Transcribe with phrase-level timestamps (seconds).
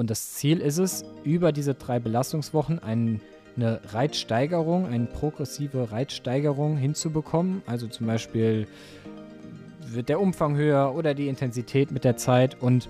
[0.00, 3.20] Und das Ziel ist es, über diese drei Belastungswochen ein,
[3.54, 7.60] eine Reitsteigerung, eine progressive Reitsteigerung hinzubekommen.
[7.66, 8.66] Also zum Beispiel
[9.86, 12.56] wird der Umfang höher oder die Intensität mit der Zeit.
[12.62, 12.88] Und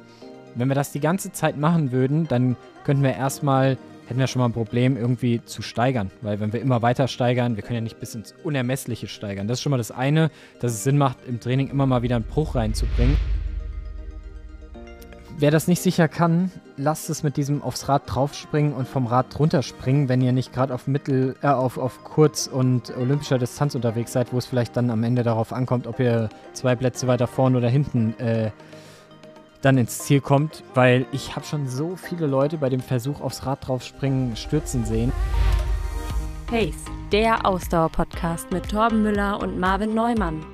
[0.54, 2.54] wenn wir das die ganze Zeit machen würden, dann
[2.84, 6.13] könnten wir erstmal, hätten wir schon mal ein Problem, irgendwie zu steigern.
[6.22, 9.49] Weil wenn wir immer weiter steigern, wir können ja nicht bis ins Unermessliche steigern.
[9.49, 10.31] Das ist schon mal das eine,
[10.61, 13.17] dass es Sinn macht, im Training immer mal wieder einen Bruch reinzubringen.
[15.40, 19.38] Wer das nicht sicher kann, lasst es mit diesem aufs Rad draufspringen und vom Rad
[19.38, 23.74] drunter springen, wenn ihr nicht gerade auf Mittel, äh, auf, auf Kurz- und olympischer Distanz
[23.74, 27.26] unterwegs seid, wo es vielleicht dann am Ende darauf ankommt, ob ihr zwei Plätze weiter
[27.26, 28.50] vorne oder hinten äh,
[29.62, 33.46] dann ins Ziel kommt, weil ich habe schon so viele Leute bei dem Versuch aufs
[33.46, 35.10] Rad draufspringen stürzen sehen.
[36.48, 40.45] Pace, der Ausdauer-Podcast mit Torben Müller und Marvin Neumann.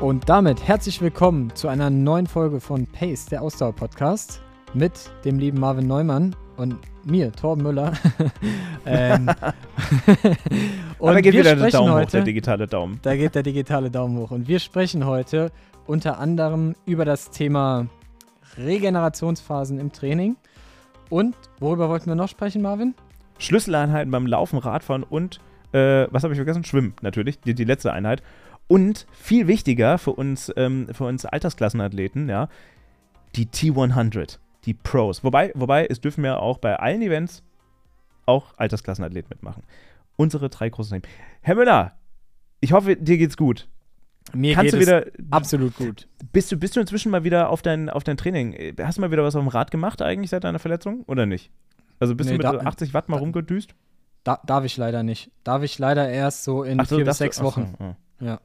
[0.00, 4.42] Und damit herzlich willkommen zu einer neuen Folge von Pace, der Ausdauer-Podcast,
[4.74, 4.92] mit
[5.24, 7.92] dem lieben Marvin Neumann und mir, Torben Müller.
[8.86, 9.28] ähm,
[10.98, 12.98] und da geht wieder der Daumen heute, hoch, der digitale Daumen.
[13.02, 14.32] Da geht der digitale Daumen hoch.
[14.32, 15.52] Und wir sprechen heute
[15.86, 17.86] unter anderem über das Thema
[18.58, 20.36] Regenerationsphasen im Training.
[21.08, 22.94] Und worüber wollten wir noch sprechen, Marvin?
[23.38, 25.40] Schlüsseleinheiten beim Laufen, Radfahren und,
[25.72, 26.64] äh, was habe ich vergessen?
[26.64, 28.22] Schwimmen natürlich, die, die letzte Einheit.
[28.66, 32.48] Und viel wichtiger für uns, ähm, für uns Altersklassenathleten, ja,
[33.36, 35.22] die T100, die Pros.
[35.22, 37.42] Wobei, wobei, es dürfen ja auch bei allen Events
[38.26, 39.64] auch Altersklassenathleten mitmachen.
[40.16, 41.14] Unsere drei großen Themen.
[41.42, 41.96] Herr Müller,
[42.60, 43.68] ich hoffe, dir geht's gut.
[44.32, 46.08] Mir Kannst geht du wieder, absolut gut.
[46.32, 48.74] Bist du, bist du inzwischen mal wieder auf dein, auf dein Training?
[48.80, 51.50] Hast du mal wieder was auf dem Rad gemacht eigentlich seit deiner Verletzung oder nicht?
[52.00, 53.74] Also bist nee, du mit da, 80 Watt mal da, rumgedüst?
[54.24, 55.30] Da, darf ich leider nicht.
[55.44, 57.74] Darf ich leider erst so in so, vier bis sechs Wochen.
[57.78, 58.24] So, oh.
[58.24, 58.40] Ja.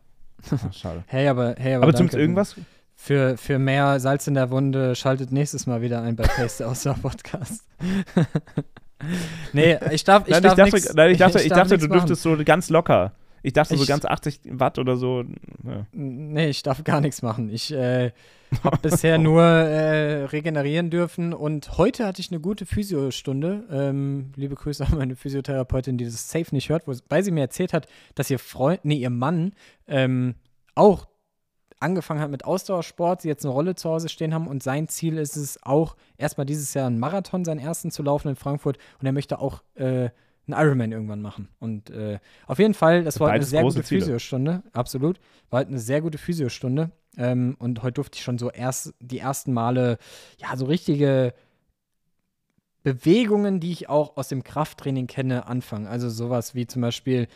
[0.51, 1.03] Ach, schade.
[1.07, 2.55] hey, aber, hey, aber, aber zumindest irgendwas?
[2.95, 6.95] Für, für mehr Salz in der Wunde schaltet nächstes Mal wieder ein bei Paste außer
[7.01, 7.63] Podcast.
[9.53, 11.77] nee, ich darf, ich nein, darf ich dachte, nix, nein, ich dachte, ich, ich dachte
[11.77, 13.13] du dürftest so ganz locker.
[13.41, 15.23] Ich dachte ich, so ganz 80 Watt oder so.
[15.63, 15.85] Ja.
[15.93, 17.49] Nee, ich darf gar nichts machen.
[17.49, 18.11] Ich äh,
[18.63, 23.65] habe bisher nur äh, regenerieren dürfen und heute hatte ich eine gute Physiostunde.
[23.71, 27.73] Ähm, liebe Grüße an meine Physiotherapeutin, die das safe nicht hört, weil sie mir erzählt
[27.73, 29.53] hat, dass ihr Freund, nee, ihr Mann
[29.87, 30.35] ähm,
[30.75, 31.07] auch
[31.79, 35.17] angefangen hat mit Ausdauersport, sie jetzt eine Rolle zu Hause stehen haben und sein Ziel
[35.17, 39.05] ist es auch, erstmal dieses Jahr einen Marathon, seinen ersten zu laufen in Frankfurt und
[39.05, 40.09] er möchte auch äh,
[40.51, 41.47] einen Ironman irgendwann machen.
[41.59, 44.01] Und äh, auf jeden Fall, das war halt eine sehr gute Ziele.
[44.01, 45.19] Physiostunde, absolut.
[45.49, 46.91] War halt eine sehr gute Physiostunde.
[47.19, 49.97] Ähm, und heute durfte ich schon so erst die ersten Male,
[50.37, 51.33] ja, so richtige
[52.81, 55.85] Bewegungen, die ich auch aus dem Krafttraining kenne, anfangen.
[55.85, 57.27] Also sowas wie zum Beispiel,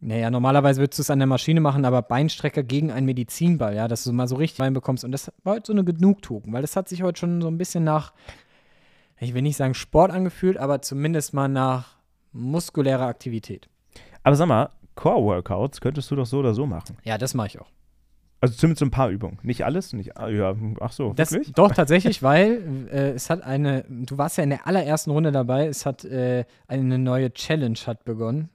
[0.00, 3.86] naja, normalerweise würdest du es an der Maschine machen, aber Beinstrecker gegen einen Medizinball, ja,
[3.86, 5.04] dass du mal so richtig reinbekommst.
[5.04, 7.58] Und das war heute so eine Genugtuung, weil das hat sich heute schon so ein
[7.58, 8.14] bisschen nach,
[9.20, 11.98] ich will nicht sagen Sport angefühlt, aber zumindest mal nach
[12.32, 13.68] muskuläre Aktivität.
[14.22, 16.96] Aber sag mal, Core-Workouts könntest du doch so oder so machen.
[17.04, 17.68] Ja, das mache ich auch.
[18.40, 19.38] Also zumindest so ein paar Übungen.
[19.42, 19.92] Nicht alles?
[19.92, 21.52] Nicht, ah, ja, ach so, das, wirklich?
[21.54, 25.66] Doch, tatsächlich, weil äh, es hat eine, du warst ja in der allerersten Runde dabei,
[25.66, 28.48] es hat äh, eine neue Challenge hat begonnen.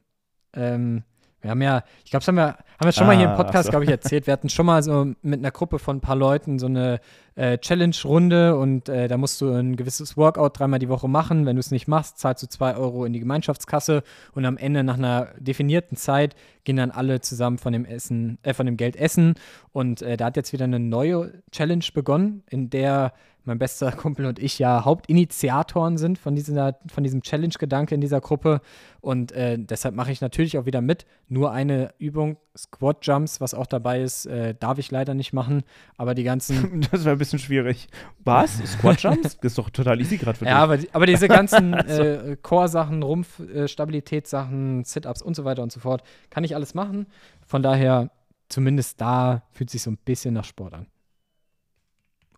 [0.54, 1.04] Ähm,
[1.42, 3.32] wir haben ja, ich glaube, das haben wir, haben wir schon ah, mal hier im
[3.32, 3.72] ah, Podcast, so.
[3.72, 4.26] glaube ich, erzählt.
[4.28, 7.02] Wir hatten schon mal so mit einer Gruppe von ein paar Leuten so eine
[7.36, 11.46] äh, Challenge-Runde und äh, da musst du ein gewisses Workout dreimal die Woche machen.
[11.46, 14.84] Wenn du es nicht machst, zahlst du zwei Euro in die Gemeinschaftskasse und am Ende
[14.84, 18.96] nach einer definierten Zeit gehen dann alle zusammen von dem Essen, äh, von dem Geld
[18.96, 19.36] essen.
[19.72, 23.14] Und äh, da hat jetzt wieder eine neue Challenge begonnen, in der
[23.46, 28.22] mein bester Kumpel und ich ja Hauptinitiatoren sind von, dieser, von diesem Challenge-Gedanke in dieser
[28.22, 28.62] Gruppe.
[29.02, 31.06] Und äh, deshalb mache ich natürlich auch wieder mit.
[31.28, 35.64] Nur eine Übung, Squat-Jumps, was auch dabei ist, äh, darf ich leider nicht machen.
[35.98, 36.82] Aber die ganzen.
[36.94, 37.88] Das wäre ein bisschen schwierig.
[38.24, 38.58] Was?
[38.74, 39.38] Squat-Jumps?
[39.38, 40.52] das ist doch total easy gerade für dich.
[40.52, 45.80] Ja, aber, aber diese ganzen äh, Core-Sachen, Rumpf-Stabilitätssachen, äh, Sit-Ups und so weiter und so
[45.80, 47.08] fort, kann ich alles machen.
[47.46, 48.12] Von daher,
[48.50, 50.88] zumindest da fühlt sich so ein bisschen nach Sport an.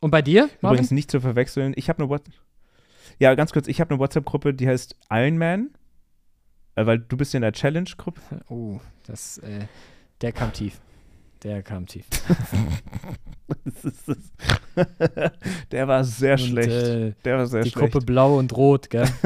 [0.02, 0.50] Und bei dir?
[0.62, 0.78] Marvin?
[0.78, 1.74] Übrigens nicht zu verwechseln.
[1.76, 2.34] Ich habe eine WhatsApp.
[3.18, 5.70] Ja, ganz kurz, ich habe eine WhatsApp-Gruppe, die heißt Iron Man.
[6.76, 8.22] Äh, weil du bist in der Challenge-Gruppe.
[8.50, 9.66] Oh, das, äh,
[10.22, 10.80] der kam tief.
[11.46, 12.06] Der kam tief.
[15.72, 16.72] der war sehr und, schlecht.
[16.72, 17.86] Äh, der war sehr die schlecht.
[17.86, 19.08] Die Gruppe blau und rot, gell?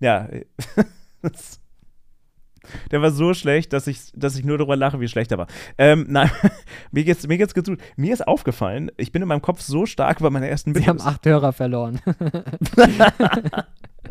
[0.00, 0.28] ja.
[2.92, 5.48] Der war so schlecht, dass ich, dass ich nur darüber lache, wie schlecht er war.
[5.76, 6.30] Ähm, nein,
[6.92, 7.76] mir geht's, mir geht's gut.
[7.96, 11.00] Mir ist aufgefallen, ich bin in meinem Kopf so stark bei meiner ersten Sie haben
[11.00, 12.00] acht Hörer verloren.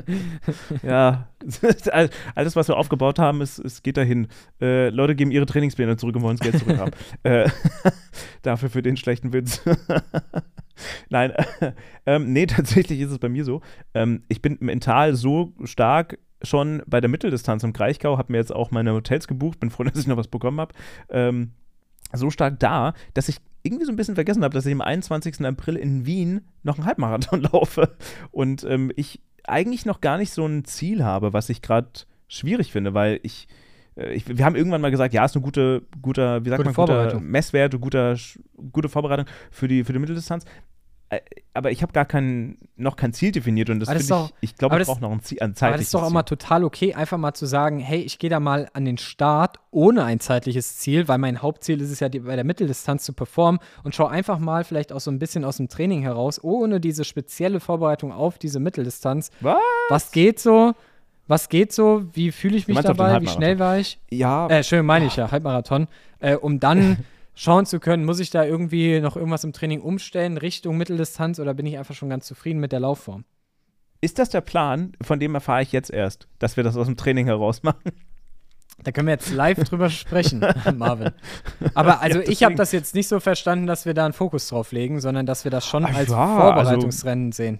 [0.83, 1.27] ja,
[2.35, 4.27] alles, was wir aufgebaut haben, es, es geht dahin.
[4.59, 6.93] Äh, Leute geben ihre Trainingspläne zurück und wollen das Geld zurückhaben.
[7.23, 7.49] äh,
[8.41, 9.61] dafür für den schlechten Witz.
[11.09, 11.73] Nein, äh,
[12.05, 13.61] ähm, nee, tatsächlich ist es bei mir so.
[13.93, 18.53] Ähm, ich bin mental so stark schon bei der Mitteldistanz im Kraichgau, habe mir jetzt
[18.53, 20.73] auch meine Hotels gebucht, bin froh, dass ich noch was bekommen habe.
[21.09, 21.51] Ähm,
[22.13, 25.45] so stark da, dass ich irgendwie so ein bisschen vergessen habe, dass ich am 21.
[25.45, 27.95] April in Wien noch einen Halbmarathon laufe
[28.31, 31.89] und ähm, ich eigentlich noch gar nicht so ein Ziel habe, was ich gerade
[32.27, 33.47] schwierig finde, weil ich,
[33.95, 36.75] äh, ich, wir haben irgendwann mal gesagt, ja, ist eine gute, guter, wie sagt gute
[36.75, 38.15] man, guter Messwert, guter,
[38.71, 40.45] gute Vorbereitung für die, für die Mitteldistanz.
[41.11, 41.19] Äh,
[41.53, 44.55] aber ich habe gar kein, noch kein Ziel definiert und das finde ich, auch, ich
[44.55, 46.63] glaube, ich brauche noch ein Ziel, ein zeitliches Aber das ist doch auch mal total
[46.63, 50.21] okay, einfach mal zu sagen, hey, ich gehe da mal an den Start ohne ein
[50.21, 53.93] zeitliches Ziel, weil mein Hauptziel ist es ja, die, bei der Mitteldistanz zu performen und
[53.93, 57.59] schau einfach mal vielleicht auch so ein bisschen aus dem Training heraus, ohne diese spezielle
[57.59, 59.31] Vorbereitung auf diese Mitteldistanz.
[59.41, 59.57] Was?
[59.89, 60.73] Was geht so?
[61.27, 62.05] Was geht so?
[62.13, 63.19] Wie fühle ich mich dabei?
[63.21, 63.99] Wie schnell war ich?
[64.09, 64.47] Ja.
[64.47, 65.87] Äh, schön meine ich ja, Halbmarathon.
[66.19, 70.37] Äh, um dann schauen zu können, muss ich da irgendwie noch irgendwas im Training umstellen,
[70.37, 73.25] Richtung Mitteldistanz oder bin ich einfach schon ganz zufrieden mit der Laufform?
[74.01, 74.93] Ist das der Plan?
[75.01, 77.91] Von dem erfahre ich jetzt erst, dass wir das aus dem Training heraus machen.
[78.83, 80.43] Da können wir jetzt live drüber sprechen,
[80.75, 81.11] Marvin.
[81.75, 84.71] Aber also ich habe das jetzt nicht so verstanden, dass wir da einen Fokus drauf
[84.71, 87.59] legen, sondern dass wir das schon Ach, als ja, also Vorbereitungsrennen also, sehen.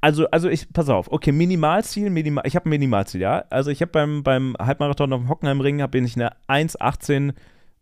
[0.00, 3.44] Also, also ich, pass auf, okay, Minimalziel, Minimal, ich habe ein Minimalziel, ja.
[3.50, 7.34] Also ich habe beim, beim Halbmarathon auf dem Hockenheimring, bin ich eine 1,18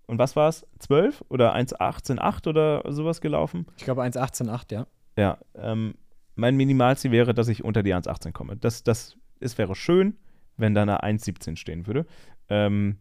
[0.08, 0.66] und was war es?
[0.80, 3.66] 12 oder 1,18,8 oder sowas gelaufen?
[3.76, 4.86] Ich glaube 1,18,8, ja.
[5.16, 5.94] Ja, ähm,
[6.34, 8.56] mein Minimalziel wäre, dass ich unter die 1,18 komme.
[8.56, 10.16] Das, das, es wäre schön,
[10.56, 12.06] wenn da eine 1,17 stehen würde.
[12.48, 12.98] Ähm,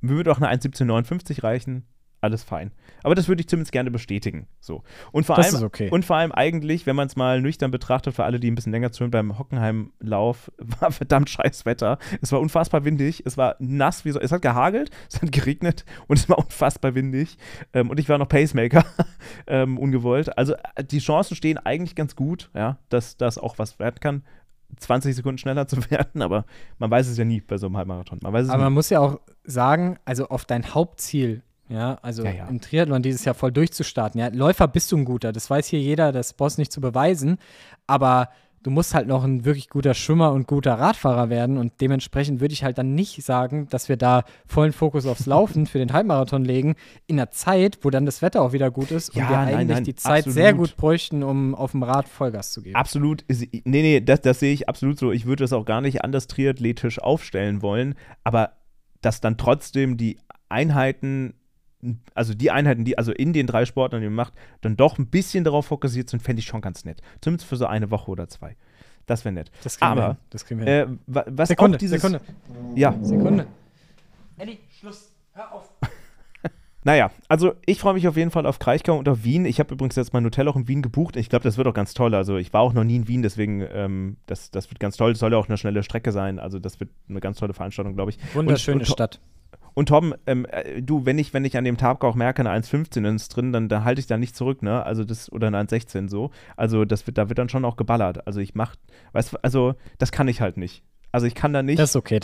[0.00, 1.86] mir würde auch eine 1,1759 reichen
[2.24, 2.72] alles fein.
[3.04, 4.48] Aber das würde ich zumindest gerne bestätigen.
[4.60, 4.82] So.
[5.12, 5.90] Und vor, das allem, okay.
[5.90, 8.72] und vor allem eigentlich, wenn man es mal nüchtern betrachtet, für alle, die ein bisschen
[8.72, 10.50] länger zuhören, beim Hockenheimlauf
[10.80, 11.98] war verdammt scheiß Wetter.
[12.22, 15.84] Es war unfassbar windig, es war nass, wie so, es hat gehagelt, es hat geregnet
[16.08, 17.36] und es war unfassbar windig.
[17.74, 18.84] Ähm, und ich war noch Pacemaker,
[19.46, 20.36] ähm, ungewollt.
[20.36, 24.22] Also äh, die Chancen stehen eigentlich ganz gut, ja, dass das auch was werden kann.
[24.78, 26.46] 20 Sekunden schneller zu werden, aber
[26.78, 28.18] man weiß es ja nie bei so einem Halbmarathon.
[28.22, 28.64] Man weiß es aber nie.
[28.64, 32.46] man muss ja auch sagen, also auf dein Hauptziel ja, also ja, ja.
[32.46, 34.20] im Triathlon dieses Jahr voll durchzustarten.
[34.20, 37.38] Ja, Läufer bist du ein guter, das weiß hier jeder, das brauchst nicht zu beweisen.
[37.86, 38.28] Aber
[38.64, 41.58] du musst halt noch ein wirklich guter Schwimmer und guter Radfahrer werden.
[41.58, 45.66] Und dementsprechend würde ich halt dann nicht sagen, dass wir da vollen Fokus aufs Laufen
[45.66, 46.74] für den Halbmarathon legen,
[47.06, 49.56] in einer Zeit, wo dann das Wetter auch wieder gut ist und ja, wir eigentlich
[49.56, 50.34] nein, nein, die Zeit absolut.
[50.34, 52.76] sehr gut bräuchten, um auf dem Rad Vollgas zu geben.
[52.76, 53.24] Absolut.
[53.28, 55.12] Nee, nee, das, das sehe ich absolut so.
[55.12, 57.94] Ich würde das auch gar nicht anders triathletisch aufstellen wollen,
[58.24, 58.52] aber
[59.02, 60.18] dass dann trotzdem die
[60.48, 61.34] Einheiten
[62.14, 65.06] also die Einheiten, die also in den drei Sportlern, die man macht, dann doch ein
[65.06, 67.00] bisschen darauf fokussiert sind, fände ich schon ganz nett.
[67.20, 68.56] Zumindest für so eine Woche oder zwei.
[69.06, 69.50] Das wäre nett.
[69.62, 72.24] Das kriegen Aber, wir Das kriegen wir äh, was Sekunde, dieses, Sekunde.
[72.74, 72.94] Ja.
[73.02, 73.46] Sekunde.
[74.38, 75.12] Eddie, Schluss.
[75.32, 75.70] Hör auf.
[76.86, 79.46] Naja, also ich freue mich auf jeden Fall auf Kraichgau und auf Wien.
[79.46, 81.16] Ich habe übrigens jetzt mein Hotel auch in Wien gebucht.
[81.16, 82.14] Ich glaube, das wird auch ganz toll.
[82.14, 85.12] Also ich war auch noch nie in Wien, deswegen ähm, das, das wird ganz toll.
[85.12, 86.38] Es soll ja auch eine schnelle Strecke sein.
[86.38, 88.18] Also das wird eine ganz tolle Veranstaltung, glaube ich.
[88.34, 89.18] Wunderschöne und, und, Stadt.
[89.74, 92.50] Und Tom, ähm, äh, du, wenn ich, wenn ich an dem Tag auch merke, eine
[92.50, 94.84] 1,15 ist drin, dann, dann halte ich da nicht zurück, ne?
[94.84, 96.30] Also das, oder eine 1,16 so.
[96.56, 98.26] Also das wird, da wird dann schon auch geballert.
[98.26, 98.76] Also ich mach,
[99.12, 100.84] weißt du, also das kann ich halt nicht.
[101.10, 101.78] Also ich kann da nicht.
[101.78, 102.20] Das ist okay.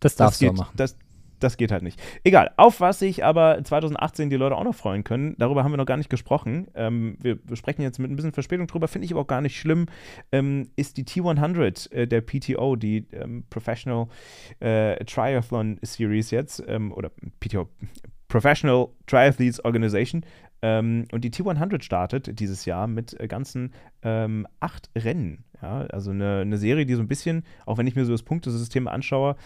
[0.00, 0.74] Das darfst das geht, du machen.
[0.76, 0.96] Das,
[1.40, 2.00] das geht halt nicht.
[2.24, 5.76] Egal, auf was sich aber 2018 die Leute auch noch freuen können, darüber haben wir
[5.76, 6.68] noch gar nicht gesprochen.
[6.74, 9.58] Ähm, wir, sprechen jetzt mit ein bisschen Verspätung drüber, finde ich aber auch gar nicht
[9.58, 9.86] schlimm,
[10.32, 14.08] ähm, ist die T100 äh, der PTO, die ähm, Professional
[14.60, 17.68] äh, Triathlon Series jetzt, ähm, oder PTO,
[18.28, 20.24] Professional Triathletes Organization.
[20.62, 25.44] Ähm, und die T100 startet dieses Jahr mit äh, ganzen ähm, acht Rennen.
[25.60, 25.82] Ja?
[25.90, 28.88] Also eine, eine Serie, die so ein bisschen, auch wenn ich mir so das Punktesystem
[28.88, 29.36] anschaue,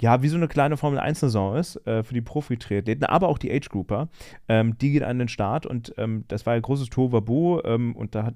[0.00, 4.08] ja, wie so eine kleine Formel-1-Saison ist äh, für die Profi-Triathleten, aber auch die Age-Grouper.
[4.48, 8.14] Ähm, die geht an den Start und ähm, das war ein großes Tohuwabohu ähm, und
[8.14, 8.34] da hat,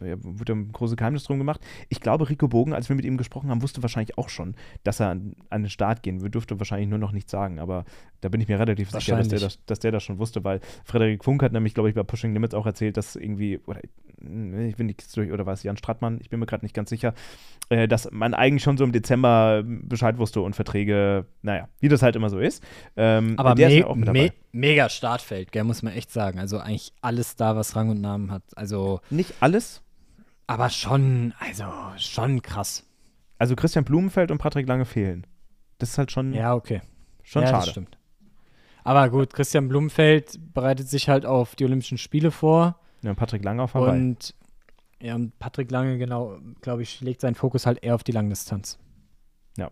[0.00, 1.60] äh, wurde ein großes Geheimnis drum gemacht.
[1.88, 4.98] Ich glaube, Rico Bogen, als wir mit ihm gesprochen haben, wusste wahrscheinlich auch schon, dass
[4.98, 7.84] er an, an den Start gehen würde, dürfte wahrscheinlich nur noch nichts sagen, aber
[8.20, 10.60] da bin ich mir relativ sicher, dass der, das, dass der das schon wusste, weil
[10.84, 13.80] Frederik Funk hat nämlich, glaube ich, bei Pushing Limits auch erzählt, dass irgendwie, oder
[14.18, 16.90] ich bin nicht durch, oder war es Jan Strattmann, ich bin mir gerade nicht ganz
[16.90, 17.14] sicher,
[17.68, 22.02] äh, dass man eigentlich schon so im Dezember Bescheid wusste und Verträge, naja, wie das
[22.02, 22.62] halt immer so ist.
[22.96, 26.38] Ähm, Aber me ist me mega Startfeld, gell, muss man echt sagen.
[26.38, 28.42] Also eigentlich alles da, was Rang und Namen hat.
[28.56, 29.82] Also nicht alles,
[30.46, 31.64] aber schon, also
[31.96, 32.84] schon krass.
[33.38, 35.26] Also Christian Blumenfeld und Patrick Lange fehlen.
[35.78, 36.32] Das ist halt schon.
[36.32, 36.80] Ja, okay.
[37.22, 37.64] Schon ja, schade.
[37.64, 37.98] Das stimmt.
[38.82, 42.78] Aber gut, Christian Blumenfeld bereitet sich halt auf die Olympischen Spiele vor.
[43.02, 44.00] Ja, Patrick Lange auf Hawaii.
[44.00, 44.34] Und
[45.00, 48.78] Ja, und Patrick Lange, genau, glaube ich, legt seinen Fokus halt eher auf die Langdistanz.
[49.56, 49.70] Ja.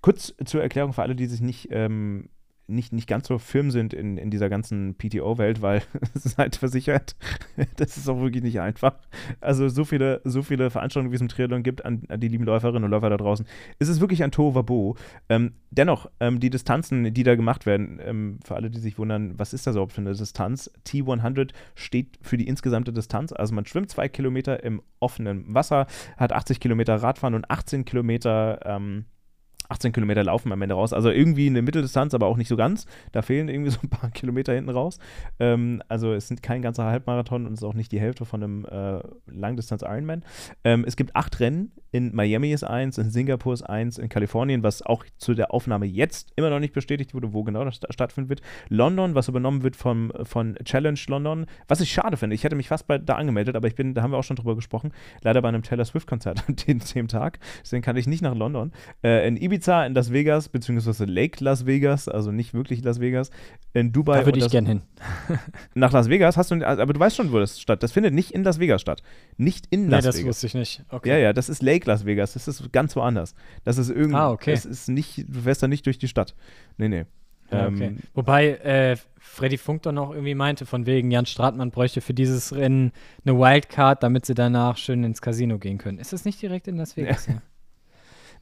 [0.00, 2.28] Kurz zur Erklärung für alle, die sich nicht ähm,
[2.68, 5.82] nicht, nicht ganz so firm sind in, in dieser ganzen PTO-Welt, weil
[6.14, 7.16] ist halt versichert.
[7.76, 8.94] das ist auch wirklich nicht einfach.
[9.40, 12.44] Also so viele, so viele Veranstaltungen, wie es im Triathlon gibt, an, an die lieben
[12.44, 13.46] Läuferinnen und Läufer da draußen,
[13.78, 14.96] ist es wirklich ein Tohuwabo.
[15.28, 19.38] Ähm, dennoch, ähm, die Distanzen, die da gemacht werden, ähm, für alle, die sich wundern,
[19.38, 20.70] was ist das überhaupt für eine Distanz?
[20.86, 23.32] T100 steht für die insgesamte Distanz.
[23.32, 28.60] Also man schwimmt zwei Kilometer im offenen Wasser, hat 80 Kilometer Radfahren und 18 Kilometer
[28.64, 29.04] ähm,
[29.68, 30.92] 18 Kilometer laufen am Ende raus.
[30.92, 32.86] Also irgendwie eine Mitteldistanz, aber auch nicht so ganz.
[33.12, 34.98] Da fehlen irgendwie so ein paar Kilometer hinten raus.
[35.38, 38.42] Ähm, also es sind kein ganzer Halbmarathon und es ist auch nicht die Hälfte von
[38.42, 40.24] einem äh, Langdistanz-Ironman.
[40.64, 41.72] Ähm, es gibt acht Rennen.
[41.92, 45.86] In Miami ist eins, in Singapur ist eins, in Kalifornien, was auch zu der Aufnahme
[45.86, 48.42] jetzt immer noch nicht bestätigt wurde, wo genau das stattfinden wird.
[48.68, 52.34] London, was übernommen wird vom, von Challenge London, was ich schade finde.
[52.34, 54.36] Ich hätte mich fast bei, da angemeldet, aber ich bin, da haben wir auch schon
[54.36, 54.92] drüber gesprochen,
[55.22, 57.38] leider bei einem Taylor Swift-Konzert an dem, dem Tag.
[57.62, 58.72] Deswegen kann ich nicht nach London.
[59.02, 63.00] Äh, in Ibiza Ibiza, in Las Vegas, beziehungsweise Lake Las Vegas, also nicht wirklich Las
[63.00, 63.30] Vegas,
[63.72, 64.20] in Dubai.
[64.20, 64.82] Da würde ich gern hin.
[65.74, 67.82] nach Las Vegas hast du, aber du weißt schon, wo das statt.
[67.82, 69.02] Das findet nicht in Las Vegas statt.
[69.36, 70.28] Nicht in Las nee, das Vegas.
[70.28, 70.84] wusste ich nicht.
[70.88, 71.08] Okay.
[71.10, 72.34] Ja, ja, das ist Lake Las Vegas.
[72.34, 73.34] Das ist ganz woanders.
[73.64, 74.52] Das ist irgendwie, ah, okay.
[74.52, 76.34] das ist nicht, du fährst da nicht durch die Stadt.
[76.76, 77.04] Nee, nee.
[77.50, 77.84] Ja, okay.
[77.84, 82.14] ähm, Wobei äh, Freddy Funk doch noch irgendwie meinte, von wegen Jan Stratmann bräuchte für
[82.14, 82.92] dieses Rennen
[83.24, 85.98] eine Wildcard, damit sie danach schön ins Casino gehen können.
[85.98, 87.28] Ist das nicht direkt in Las Vegas?
[87.36, 87.42] Ja.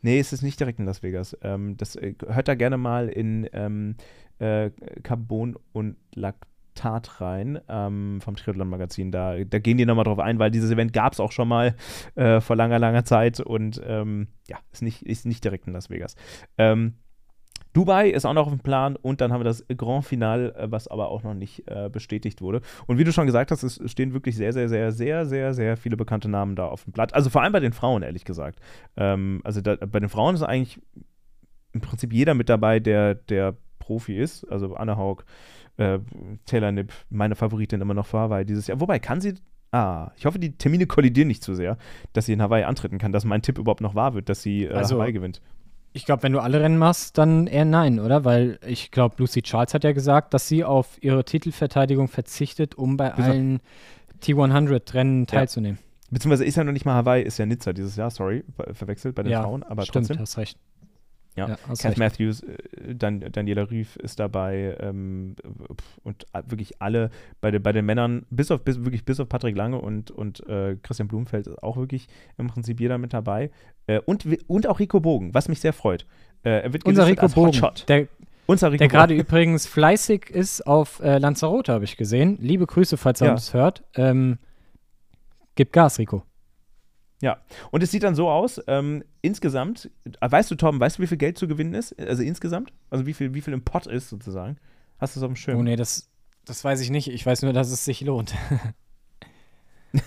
[0.05, 1.35] Nee, es ist nicht direkt in Las Vegas.
[1.41, 3.97] Ähm, das äh, hört da gerne mal in ähm,
[4.39, 4.71] äh,
[5.03, 9.11] Carbon und Laktat rein ähm, vom Triathlon-Magazin.
[9.11, 11.75] Da, da gehen die nochmal drauf ein, weil dieses Event gab es auch schon mal
[12.17, 15.89] äh, vor langer, langer Zeit und ähm, ja, ist nicht, ist nicht direkt in Las
[15.89, 16.17] Vegas.
[16.59, 16.97] Ähm,
[17.75, 20.71] Dubai ist auch noch auf dem Plan und dann haben wir das Grand Final, äh,
[20.71, 22.63] was aber auch noch nicht äh, bestätigt wurde.
[22.87, 25.77] Und wie du schon gesagt hast, es stehen wirklich sehr, sehr, sehr, sehr, sehr, sehr
[25.77, 27.13] viele bekannte Namen da auf dem Blatt.
[27.15, 28.61] Also vor allem bei den Frauen, ehrlich gesagt.
[28.97, 30.81] Ähm, also da, bei den Frauen ist eigentlich
[31.73, 34.45] im Prinzip jeder mit dabei, der, der Profi ist.
[34.45, 35.25] Also Anna Haug,
[35.77, 35.99] äh,
[36.47, 38.81] Taylor Nipp, meine Favoritin immer noch für Hawaii dieses Jahr.
[38.81, 39.35] Wobei, kann sie
[39.75, 41.79] Ah, ich hoffe, die Termine kollidieren nicht zu sehr,
[42.13, 44.67] dass sie in Hawaii antreten kann, dass mein Tipp überhaupt noch wahr wird, dass sie
[44.67, 45.43] äh, also, Hawaii gewinnt.
[45.97, 48.25] Ich glaube, wenn du alle Rennen machst, dann eher nein, oder?
[48.25, 52.97] Weil ich glaube, Lucy Charles hat ja gesagt, dass sie auf ihre Titelverteidigung verzichtet, um
[52.97, 53.31] bei Wieso?
[53.31, 53.61] allen
[54.21, 55.79] T100-Rennen teilzunehmen.
[55.81, 55.85] Ja.
[56.11, 59.23] Beziehungsweise ist ja noch nicht mal Hawaii, ist ja Nizza dieses Jahr, sorry, verwechselt bei
[59.23, 60.21] den ja, Frauen, aber stimmt, trotzdem.
[60.21, 60.59] hast recht.
[61.37, 65.35] Ja, ja Kath Matthews, äh, Dan, Daniela Rief ist dabei ähm,
[66.03, 67.11] und wirklich alle
[67.41, 70.47] bei, de, bei den Männern, bis auf bis, wirklich bis auf Patrick Lange und, und
[70.49, 73.51] äh, Christian Blumenfeld ist auch wirklich im Prinzip jeder mit dabei.
[73.87, 76.07] Äh, und, und auch Rico Bogen, was mich sehr freut.
[76.45, 78.09] Äh, er wird Unser Rico Bogen, der,
[78.47, 82.39] der gerade übrigens fleißig ist auf äh, Lanzarote, habe ich gesehen.
[82.41, 83.33] Liebe Grüße, falls er ja.
[83.33, 83.83] uns hört.
[83.97, 84.39] Ähm,
[85.57, 86.23] gib Gas, Rico.
[87.25, 87.39] Ja,
[87.71, 89.91] und es sieht dann so aus, ähm, insgesamt,
[90.21, 91.99] äh, weißt du, Torben, weißt du, wie viel Geld zu gewinnen ist?
[91.99, 92.71] Also insgesamt?
[92.91, 94.59] Also wie viel, wie viel im Pot ist sozusagen?
[94.99, 95.59] Hast du es auf dem Schirm?
[95.59, 96.11] Oh nee, das,
[96.45, 97.09] das weiß ich nicht.
[97.09, 98.35] Ich weiß nur, dass es sich lohnt.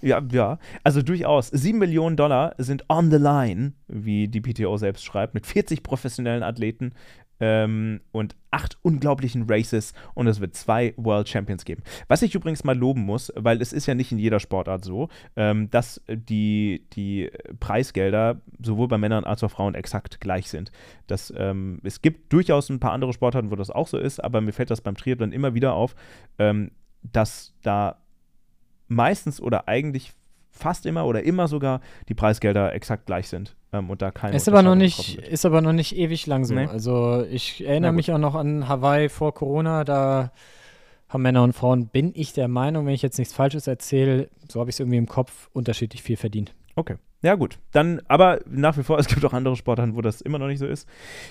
[0.00, 0.58] ja, ja.
[0.82, 1.48] Also durchaus.
[1.48, 6.42] Sieben Millionen Dollar sind on the line, wie die PTO selbst schreibt, mit 40 professionellen
[6.42, 6.94] Athleten
[7.42, 11.82] ähm, und acht unglaublichen Races und es wird zwei World Champions geben.
[12.06, 15.08] Was ich übrigens mal loben muss, weil es ist ja nicht in jeder Sportart so,
[15.34, 20.70] ähm, dass die, die Preisgelder sowohl bei Männern als auch Frauen exakt gleich sind.
[21.08, 24.40] Das, ähm, es gibt durchaus ein paar andere Sportarten, wo das auch so ist, aber
[24.40, 25.96] mir fällt das beim Triathlon immer wieder auf,
[26.38, 26.70] ähm,
[27.02, 27.96] dass da
[28.86, 30.12] meistens oder eigentlich
[30.52, 34.48] fast immer oder immer sogar die Preisgelder exakt gleich sind ähm, und da keine ist
[34.48, 36.54] aber noch nicht ist aber noch nicht ewig lang so.
[36.54, 36.66] Nee.
[36.66, 40.30] Also ich erinnere mich auch noch an Hawaii vor Corona, da
[41.08, 44.60] haben Männer und Frauen, bin ich der Meinung, wenn ich jetzt nichts Falsches erzähle, so
[44.60, 46.54] habe ich es irgendwie im Kopf, unterschiedlich viel verdient.
[46.74, 46.96] Okay.
[47.24, 47.60] Ja, gut.
[47.70, 50.58] Dann, aber nach wie vor, es gibt auch andere Sportarten, wo das immer noch nicht
[50.58, 50.88] so ist.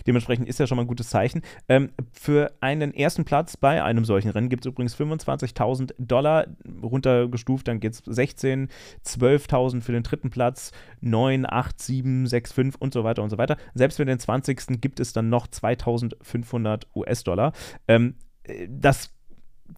[0.07, 1.41] Dementsprechend ist ja schon mal ein gutes Zeichen.
[1.67, 6.47] Ähm, für einen ersten Platz bei einem solchen Rennen gibt es übrigens 25.000 Dollar
[6.81, 7.67] runtergestuft.
[7.67, 8.69] Dann geht es 16,
[9.05, 10.71] 12.000 für den dritten Platz,
[11.01, 13.57] 9, 8, 7, 6, 5 und so weiter und so weiter.
[13.73, 14.79] Selbst für den 20.
[14.79, 17.51] gibt es dann noch 2.500 US-Dollar.
[17.89, 19.11] Ähm, äh, das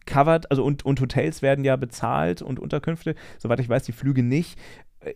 [0.06, 4.22] covert, also und, und Hotels werden ja bezahlt und Unterkünfte, soweit ich weiß, die Flüge
[4.22, 4.58] nicht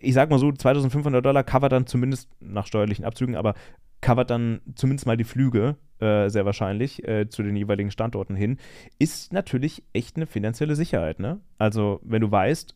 [0.01, 3.55] ich sag mal so, 2500 Dollar covert dann zumindest nach steuerlichen Abzügen, aber
[4.01, 8.59] covert dann zumindest mal die Flüge, äh, sehr wahrscheinlich, äh, zu den jeweiligen Standorten hin,
[8.99, 11.41] ist natürlich echt eine finanzielle Sicherheit, ne?
[11.59, 12.75] Also, wenn du weißt,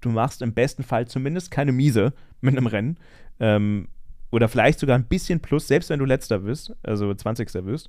[0.00, 2.98] du machst im besten Fall zumindest keine Miese mit einem Rennen,
[3.38, 3.88] ähm,
[4.30, 7.64] oder vielleicht sogar ein bisschen plus, selbst wenn du letzter wirst, also 20.
[7.64, 7.88] wirst,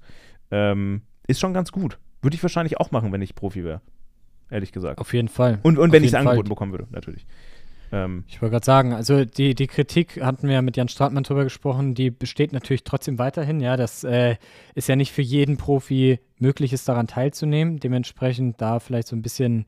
[0.52, 2.00] ähm, ist schon ganz gut.
[2.22, 3.82] Würde ich wahrscheinlich auch machen, wenn ich Profi wäre.
[4.50, 5.00] ehrlich gesagt.
[5.00, 5.60] Auf jeden Fall.
[5.64, 6.50] Und, und wenn ich es angeboten Fall.
[6.50, 7.26] bekommen würde, natürlich.
[7.92, 11.24] Ähm, Ich wollte gerade sagen, also die, die Kritik hatten wir ja mit Jan Stratmann
[11.24, 13.60] drüber gesprochen, die besteht natürlich trotzdem weiterhin.
[13.60, 14.36] Ja, das äh,
[14.76, 17.80] ist ja nicht für jeden Profi möglich, ist daran teilzunehmen.
[17.80, 19.66] Dementsprechend da vielleicht so ein bisschen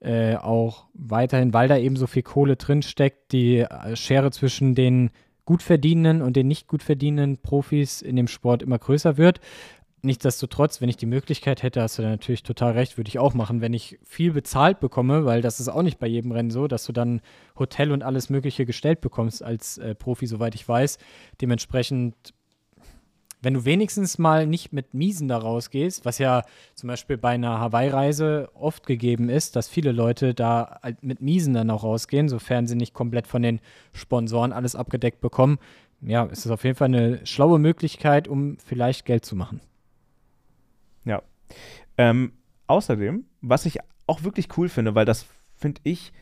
[0.00, 4.74] äh, auch weiterhin, weil da eben so viel Kohle drin steckt, die äh, Schere zwischen
[4.74, 5.10] den
[5.46, 9.40] gut verdienenden und den nicht gut verdienenden Profis in dem Sport immer größer wird.
[10.06, 13.34] Nichtsdestotrotz, wenn ich die Möglichkeit hätte, hast du da natürlich total recht, würde ich auch
[13.34, 16.68] machen, wenn ich viel bezahlt bekomme, weil das ist auch nicht bei jedem Rennen so,
[16.68, 17.20] dass du dann
[17.58, 20.98] Hotel und alles Mögliche gestellt bekommst als äh, Profi, soweit ich weiß.
[21.40, 22.14] Dementsprechend,
[23.42, 26.42] wenn du wenigstens mal nicht mit Miesen da rausgehst, was ja
[26.76, 31.68] zum Beispiel bei einer Hawaii-Reise oft gegeben ist, dass viele Leute da mit Miesen dann
[31.68, 33.58] auch rausgehen, sofern sie nicht komplett von den
[33.92, 35.58] Sponsoren alles abgedeckt bekommen.
[36.00, 39.60] Ja, es ist auf jeden Fall eine schlaue Möglichkeit, um vielleicht Geld zu machen.
[41.06, 41.22] Ja.
[41.96, 42.32] Ähm,
[42.66, 46.12] außerdem, was ich auch wirklich cool finde, weil das finde ich,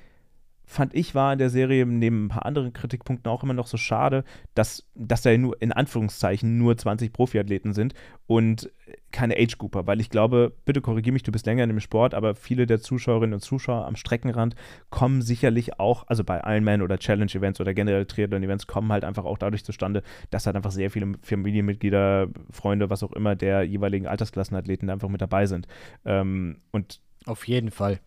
[0.75, 3.77] fand ich war in der Serie neben ein paar anderen Kritikpunkten auch immer noch so
[3.77, 7.95] schade, dass, dass da nur in Anführungszeichen nur 20 Profiathleten sind
[8.27, 8.71] und
[9.13, 12.35] keine Age-Grouper, weil ich glaube, bitte korrigiere mich, du bist länger in dem Sport, aber
[12.35, 14.57] viele der Zuschauerinnen und Zuschauer am Streckenrand
[14.91, 19.39] kommen sicherlich auch, also bei Ironman oder Challenge-Events oder generell Triathlon-Events, kommen halt einfach auch
[19.39, 24.91] dadurch zustande, dass halt einfach sehr viele Familienmitglieder, Freunde, was auch immer, der jeweiligen Altersklassenathleten
[24.91, 25.69] einfach mit dabei sind.
[26.05, 28.01] Ähm, und Auf jeden Fall.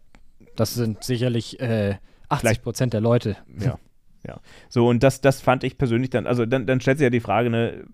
[0.55, 1.95] Das sind sicherlich äh,
[2.29, 3.37] 80 Prozent der Leute.
[3.59, 3.79] ja,
[4.25, 4.39] ja.
[4.69, 7.19] So, und das, das fand ich persönlich dann, also dann, dann stellt sich ja die
[7.19, 7.85] Frage, ne,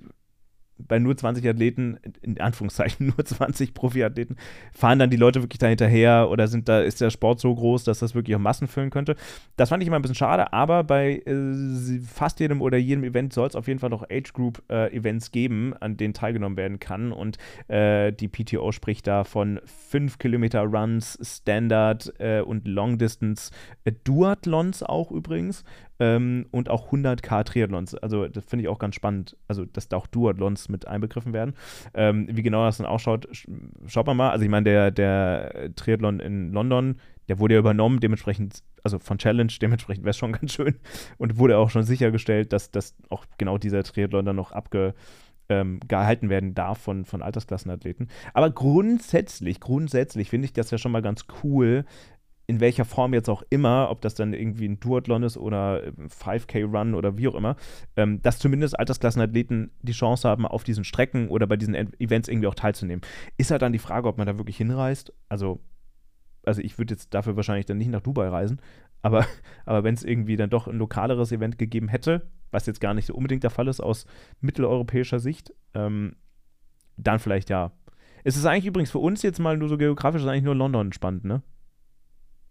[0.87, 4.37] bei nur 20 Athleten, in Anführungszeichen nur 20 Profiathleten,
[4.73, 7.83] fahren dann die Leute wirklich da hinterher oder sind da, ist der Sport so groß,
[7.83, 9.15] dass das wirklich auch Massen füllen könnte?
[9.57, 13.33] Das fand ich immer ein bisschen schade, aber bei äh, fast jedem oder jedem Event
[13.33, 17.11] soll es auf jeden Fall noch Age-Group-Events geben, an denen teilgenommen werden kann.
[17.11, 17.37] Und
[17.67, 23.51] äh, die PTO spricht da von 5 Kilometer Runs, Standard äh, und Long Distance
[23.83, 25.63] äh, Duathlons auch übrigens
[25.99, 27.95] ähm, und auch 100k Triathlons.
[27.95, 31.55] Also das finde ich auch ganz spannend, also dass da auch Duathlons mit einbegriffen werden.
[31.93, 33.47] Ähm, wie genau das dann ausschaut, sch
[33.87, 34.31] schaut man mal.
[34.31, 36.97] Also ich meine, der, der Triathlon in London,
[37.27, 40.75] der wurde ja übernommen, dementsprechend, also von Challenge, dementsprechend wäre es schon ganz schön
[41.17, 44.93] und wurde auch schon sichergestellt, dass, dass auch genau dieser Triathlon dann noch abge
[45.49, 48.09] ähm, gehalten werden darf von, von Altersklassenathleten.
[48.33, 51.85] Aber grundsätzlich, grundsätzlich finde ich das ja schon mal ganz cool,
[52.45, 56.93] in welcher Form jetzt auch immer, ob das dann irgendwie ein Duathlon ist oder 5K-Run
[56.93, 57.55] oder wie auch immer,
[57.95, 62.47] ähm, dass zumindest Altersklassenathleten die Chance haben, auf diesen Strecken oder bei diesen Events irgendwie
[62.47, 63.01] auch teilzunehmen.
[63.37, 65.13] Ist halt dann die Frage, ob man da wirklich hinreist.
[65.29, 65.61] Also,
[66.45, 68.59] also ich würde jetzt dafür wahrscheinlich dann nicht nach Dubai reisen,
[69.01, 69.25] aber,
[69.65, 73.05] aber wenn es irgendwie dann doch ein lokaleres Event gegeben hätte, was jetzt gar nicht
[73.05, 74.05] so unbedingt der Fall ist aus
[74.41, 76.17] mitteleuropäischer Sicht, ähm,
[76.97, 77.71] dann vielleicht ja.
[78.25, 80.91] Es ist eigentlich übrigens für uns jetzt mal nur so geografisch, ist eigentlich nur London
[80.91, 81.41] spannend, ne?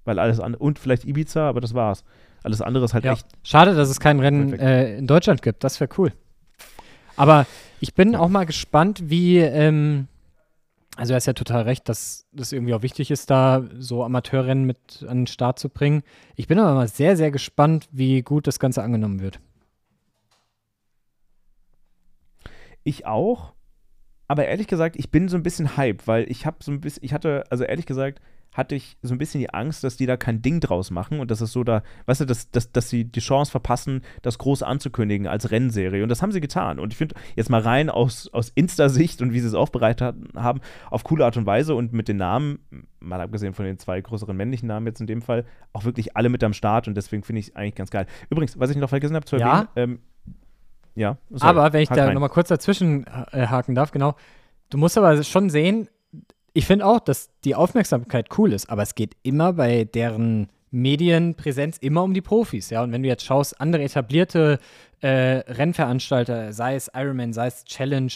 [0.04, 2.04] Weil alles andere, und vielleicht Ibiza, aber das war's.
[2.42, 3.12] Alles andere ist halt Ja.
[3.12, 3.26] echt.
[3.44, 5.62] Schade, dass es kein Rennen äh, in Deutschland gibt.
[5.62, 6.12] Das wäre cool.
[7.16, 7.46] Aber
[7.80, 9.38] ich bin auch mal gespannt, wie.
[9.38, 10.08] Ähm,
[10.96, 14.64] also, er ist ja total recht, dass das irgendwie auch wichtig ist, da so Amateurrennen
[14.64, 16.02] mit an den Start zu bringen.
[16.36, 19.40] Ich bin aber mal sehr, sehr gespannt, wie gut das Ganze angenommen wird.
[22.84, 23.52] Ich auch.
[24.28, 27.04] Aber ehrlich gesagt, ich bin so ein bisschen hyped, weil ich habe so ein bisschen,
[27.04, 28.20] ich hatte, also ehrlich gesagt,
[28.52, 31.30] hatte ich so ein bisschen die Angst, dass die da kein Ding draus machen und
[31.30, 34.62] dass es so da, weißt du, dass, dass, dass sie die Chance verpassen, das groß
[34.62, 36.02] anzukündigen als Rennserie.
[36.02, 36.78] Und das haben sie getan.
[36.78, 40.60] Und ich finde, jetzt mal rein aus, aus Insta-Sicht und wie sie es aufbereitet haben,
[40.90, 42.58] auf coole Art und Weise und mit den Namen,
[43.00, 46.28] mal abgesehen von den zwei größeren männlichen Namen jetzt in dem Fall, auch wirklich alle
[46.28, 48.06] mit am Start und deswegen finde ich es eigentlich ganz geil.
[48.28, 49.48] Übrigens, was ich noch vergessen habe zu Ja.
[49.48, 49.98] erwähnen, ähm,
[50.94, 54.14] ja, sorry, aber wenn ich hack da nochmal kurz dazwischen äh, haken darf, genau.
[54.68, 55.88] Du musst aber schon sehen,
[56.52, 61.78] ich finde auch, dass die Aufmerksamkeit cool ist, aber es geht immer bei deren Medienpräsenz
[61.78, 62.82] immer um die Profis, ja.
[62.82, 64.58] Und wenn du jetzt schaust, andere etablierte
[65.00, 68.12] äh, Rennveranstalter, sei es Ironman, sei es Challenge,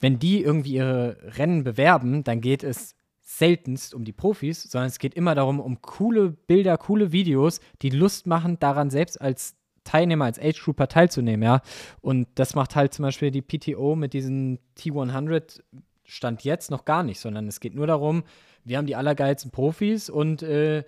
[0.00, 4.98] wenn die irgendwie ihre Rennen bewerben, dann geht es seltenst um die Profis, sondern es
[4.98, 10.24] geht immer darum, um coole Bilder, coole Videos, die Lust machen, daran selbst als Teilnehmer,
[10.24, 11.60] als Age Grouper teilzunehmen, ja.
[12.00, 15.60] Und das macht halt zum Beispiel die PTO mit diesen T100
[16.06, 18.24] Stand jetzt noch gar nicht, sondern es geht nur darum,
[18.64, 20.84] wir haben die allergeilsten Profis und äh,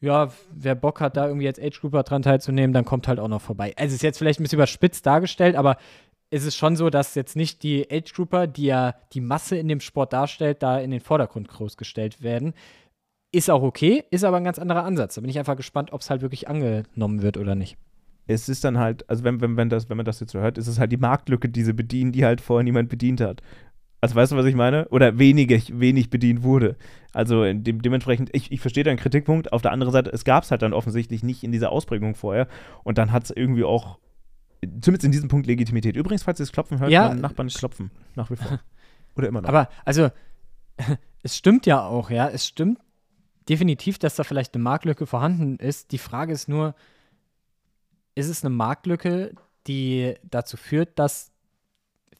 [0.00, 3.28] ja, wer Bock hat, da irgendwie als Age Grouper dran teilzunehmen, dann kommt halt auch
[3.28, 3.72] noch vorbei.
[3.76, 5.76] Also es ist jetzt vielleicht ein bisschen überspitzt dargestellt, aber
[6.30, 9.68] es ist schon so, dass jetzt nicht die Age Grouper, die ja die Masse in
[9.68, 12.54] dem Sport darstellt, da in den Vordergrund groß gestellt werden.
[13.30, 15.14] Ist auch okay, ist aber ein ganz anderer Ansatz.
[15.14, 17.76] Da bin ich einfach gespannt, ob es halt wirklich angenommen wird oder nicht.
[18.26, 20.58] es ist dann halt, also wenn, wenn, wenn, das, wenn man das jetzt so hört,
[20.58, 23.42] ist es halt die Marktlücke, die sie bedienen, die halt vorher niemand bedient hat.
[24.02, 24.88] Also weißt du, was ich meine?
[24.88, 26.76] Oder wenig, wenig bedient wurde.
[27.12, 29.52] Also de dementsprechend, ich, ich verstehe deinen Kritikpunkt.
[29.52, 32.48] Auf der anderen Seite, es gab es halt dann offensichtlich nicht in dieser Ausprägung vorher.
[32.82, 34.00] Und dann hat es irgendwie auch,
[34.60, 35.94] zumindest in diesem Punkt, Legitimität.
[35.94, 37.92] Übrigens, falls ihr es klopfen hört, Ja, meinen Nachbarn klopfen.
[38.16, 38.58] Nach wie vor.
[39.16, 39.48] Oder immer noch.
[39.48, 40.10] Aber also,
[41.22, 42.28] es stimmt ja auch, ja.
[42.28, 42.80] Es stimmt
[43.48, 45.92] definitiv, dass da vielleicht eine Marktlücke vorhanden ist.
[45.92, 46.74] Die Frage ist nur,
[48.16, 49.32] ist es eine Marktlücke,
[49.68, 51.31] die dazu führt, dass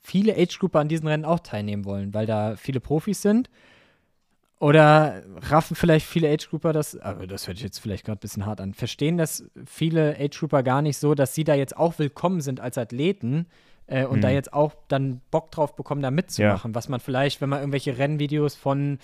[0.03, 3.49] viele Age-Grupper an diesen Rennen auch teilnehmen wollen, weil da viele Profis sind?
[4.59, 8.47] Oder raffen vielleicht viele Age-Grupper das, aber das hört sich jetzt vielleicht gerade ein bisschen
[8.47, 12.41] hart an, verstehen das viele Age-Grupper gar nicht so, dass sie da jetzt auch willkommen
[12.41, 13.47] sind als Athleten
[13.89, 14.21] äh, und Hm.
[14.21, 17.99] da jetzt auch dann Bock drauf bekommen, da mitzumachen, was man vielleicht, wenn man irgendwelche
[17.99, 18.99] Rennvideos von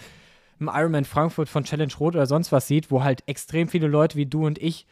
[0.60, 4.16] einem Ironman Frankfurt, von Challenge Rot oder sonst was sieht, wo halt extrem viele Leute
[4.16, 4.86] wie du und ich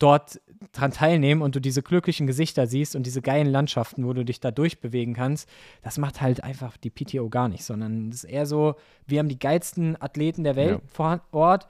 [0.00, 0.40] dort
[0.72, 4.40] dran teilnehmen und du diese glücklichen Gesichter siehst und diese geilen Landschaften, wo du dich
[4.40, 5.48] da durchbewegen kannst,
[5.82, 8.74] das macht halt einfach die PTO gar nicht, sondern es ist eher so,
[9.06, 10.88] wir haben die geilsten Athleten der Welt Ja.
[10.92, 11.68] vor Ort,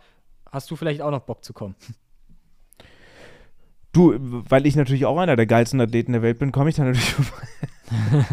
[0.51, 1.75] hast du vielleicht auch noch Bock zu kommen?
[3.93, 6.85] Du, weil ich natürlich auch einer der geilsten Athleten der Welt bin, komme ich da
[6.85, 7.47] natürlich vorbei.
[7.91, 8.27] nein,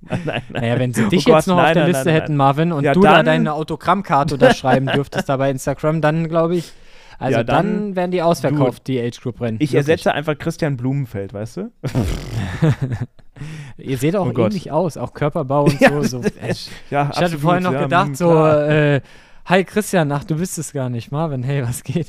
[0.24, 0.42] nein, nein.
[0.62, 2.36] Naja, wenn sie dich Oh Gott, jetzt noch nein, auf der nein, Liste nein, hätten,
[2.36, 6.72] Marvin, und Ja, du da deine Autogrammkarte unterschreiben dürftest da bei Instagram, dann glaube ich,
[7.18, 9.56] also Ja, dann- dann, wären die ausverkauft, die Age Group Rennen.
[9.60, 9.88] Ich Wirklich.
[9.90, 11.72] ersetze einfach Christian Blumenfeld, weißt du?
[13.78, 14.46] Ihr seht auch Oh Gott.
[14.52, 16.22] ähnlich aus, auch Körperbau und Ja, so.
[16.22, 16.28] so.
[16.48, 19.00] Ich, Ja, ich hatte vorhin noch gedacht, mm, so, äh,
[19.44, 21.12] hi Christian, ach, du bist es gar nicht.
[21.12, 22.08] Marvin, hey, was geht?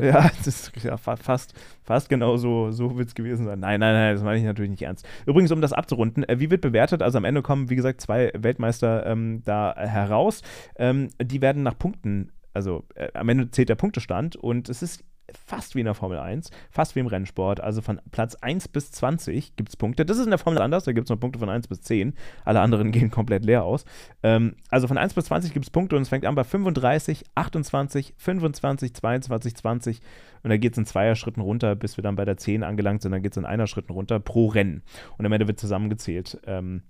[0.00, 1.52] Ja, das ist ja, fa fast,
[1.84, 3.58] fast genau so, so wird es gewesen sein.
[3.60, 5.06] Nein, nein, nein, das meine ich natürlich nicht ernst.
[5.26, 7.02] Übrigens, um das abzurunden, äh, wie wird bewertet?
[7.02, 10.42] Also am Ende kommen, wie gesagt, zwei Weltmeister ähm, da heraus.
[10.76, 15.04] Ähm, die werden nach Punkten, also äh, am Ende zählt der Punktestand und es ist
[15.46, 17.60] fast wie in der Formel 1, fast wie im Rennsport.
[17.60, 20.04] Also von Platz 1 bis 20 gibt es Punkte.
[20.04, 22.14] Das ist in der Formel anders, da gibt es noch Punkte von 1 bis 10.
[22.44, 23.84] Alle anderen gehen komplett leer aus.
[24.24, 27.26] Ähm, also von 1 bis 20 gibt es Punkte und es fängt an bei 35,
[27.36, 30.00] 28, 25, 22, 20
[30.42, 33.12] und da geht es in Zweierschritten runter, bis wir dann bei der 10 angelangt sind.
[33.12, 34.82] Dann geht es in einer Schritten runter pro Rennen.
[35.16, 36.82] Und am Ende wird zusammengezählt, ähm,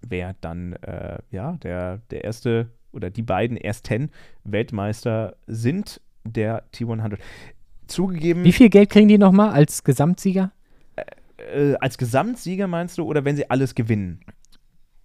[0.00, 4.10] wer dann äh, ja, der, der erste oder die beiden ersten
[4.44, 7.18] Weltmeister sind der T100.
[7.86, 10.52] Zugegeben, Wie viel Geld kriegen die nochmal als Gesamtsieger?
[11.54, 14.20] äh, als Gesamtsieger meinst du oder wenn sie alles gewinnen?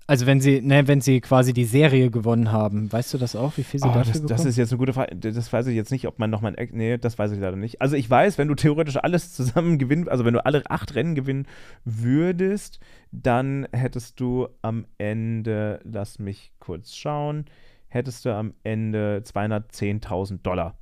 [0.09, 3.57] Also wenn sie, ne, wenn sie quasi die Serie gewonnen haben, weißt du das auch,
[3.57, 4.29] wie viel sie Oh, dafür das, bekommen?
[4.29, 5.13] das ist jetzt eine gute Frage.
[5.17, 6.69] Das weiß ich jetzt nicht, ob man nochmal ein.
[6.71, 7.81] Nee, das weiß ich leider nicht.
[7.81, 11.13] Also ich weiß, wenn du theoretisch alles zusammen gewinnen, also wenn du alle acht Rennen
[11.13, 11.45] gewinnen
[11.83, 12.79] würdest,
[13.11, 17.43] dann hättest du am Ende, lass mich kurz schauen,
[17.87, 20.77] hättest du am Ende 210.000 Dollar.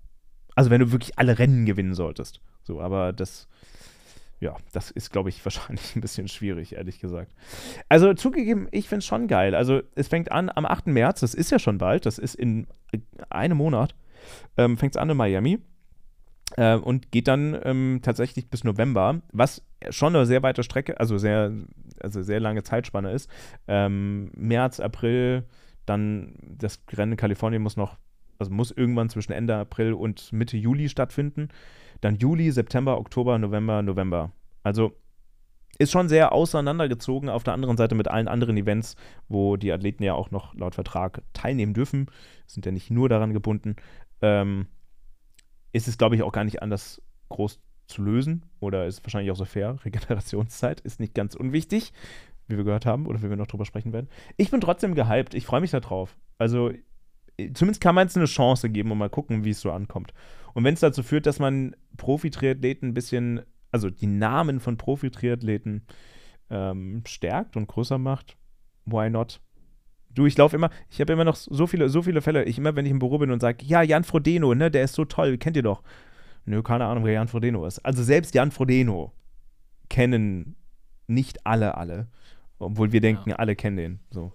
[0.55, 2.41] Also wenn du wirklich alle Rennen gewinnen solltest.
[2.63, 3.47] So, aber das,
[4.39, 7.33] ja, das ist, glaube ich, wahrscheinlich ein bisschen schwierig, ehrlich gesagt.
[7.89, 9.55] Also zugegeben, ich finde es schon geil.
[9.55, 10.87] Also es fängt an am 8.
[10.87, 12.67] März, das ist ja schon bald, das ist in
[13.29, 13.95] einem Monat,
[14.57, 15.59] ähm, fängt es an in Miami.
[16.57, 21.17] Äh, und geht dann ähm, tatsächlich bis November, was schon eine sehr weite Strecke, also
[21.17, 21.51] sehr,
[21.99, 23.29] also sehr lange Zeitspanne ist.
[23.67, 25.43] Ähm, März, April,
[25.85, 27.97] dann das Rennen in Kalifornien muss noch,
[28.39, 31.49] also muss irgendwann zwischen Ende April und Mitte Juli stattfinden.
[32.01, 34.31] Dann Juli, September, Oktober, November, November.
[34.63, 34.93] Also
[35.77, 37.29] ist schon sehr auseinandergezogen.
[37.29, 38.95] Auf der anderen Seite mit allen anderen Events,
[39.27, 42.07] wo die Athleten ja auch noch laut Vertrag teilnehmen dürfen,
[42.47, 43.75] sind ja nicht nur daran gebunden.
[44.21, 44.67] Ähm,
[45.73, 49.35] ist es, glaube ich, auch gar nicht anders groß zu lösen oder ist wahrscheinlich auch
[49.35, 49.77] so fair.
[49.85, 51.91] Regenerationszeit ist nicht ganz unwichtig,
[52.47, 54.09] wie wir gehört haben oder wie wir noch drüber sprechen werden.
[54.37, 55.33] Ich bin trotzdem gehypt.
[55.33, 56.17] Ich freue mich darauf.
[56.37, 56.71] Also,
[57.53, 60.13] zumindest kann man jetzt eine Chance geben und mal gucken, wie es so ankommt.
[60.53, 65.85] Und wenn es dazu führt, dass man Profi-Triathleten ein bisschen, also die Namen von Profi-Triathleten
[66.49, 68.37] ähm, stärkt und größer macht,
[68.85, 69.41] why not?
[70.13, 72.45] Du, ich laufe immer, ich habe immer noch so viele, so viele Fälle.
[72.45, 74.93] Ich immer, wenn ich im Büro bin und sage, ja, Jan Frodeno, ne, der ist
[74.93, 75.83] so toll, kennt ihr doch.
[76.45, 77.79] Nö, keine Ahnung, wer Jan Frodeno ist.
[77.79, 79.11] Also selbst Jan Frodeno
[79.89, 80.55] kennen
[81.07, 82.07] nicht alle alle.
[82.59, 83.99] Obwohl wir denken, alle kennen den.
[84.11, 84.31] So.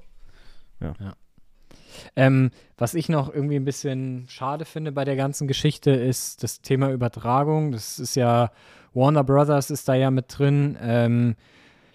[2.16, 6.62] Ähm, was ich noch irgendwie ein bisschen schade finde bei der ganzen Geschichte ist das
[6.62, 7.72] Thema Übertragung.
[7.72, 8.50] Das ist ja,
[8.94, 10.76] Warner Brothers ist da ja mit drin.
[10.80, 11.37] Ähm,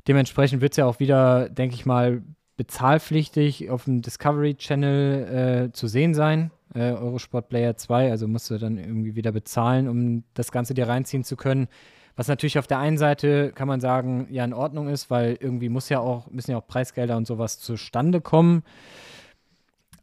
[0.08, 2.22] dementsprechend wird es ja auch wieder, denke ich mal,
[2.58, 6.52] bezahlpflichtig auf dem Discovery Channel äh, zu sehen sein.
[6.74, 10.88] Äh, Eurosport Player 2, also musst du dann irgendwie wieder bezahlen, um das Ganze dir
[10.88, 11.68] reinziehen zu können.
[12.15, 15.69] Was natürlich auf der einen Seite kann man sagen, ja in Ordnung ist, weil irgendwie
[15.69, 18.63] muss ja auch, müssen ja auch Preisgelder und sowas zustande kommen.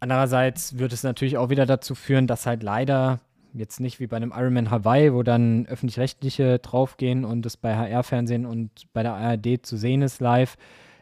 [0.01, 3.21] Andererseits wird es natürlich auch wieder dazu führen, dass halt leider
[3.55, 8.47] jetzt nicht wie bei einem Ironman Hawaii, wo dann öffentlich-rechtliche draufgehen und es bei HR-Fernsehen
[8.47, 10.57] und bei der ARD zu sehen ist live,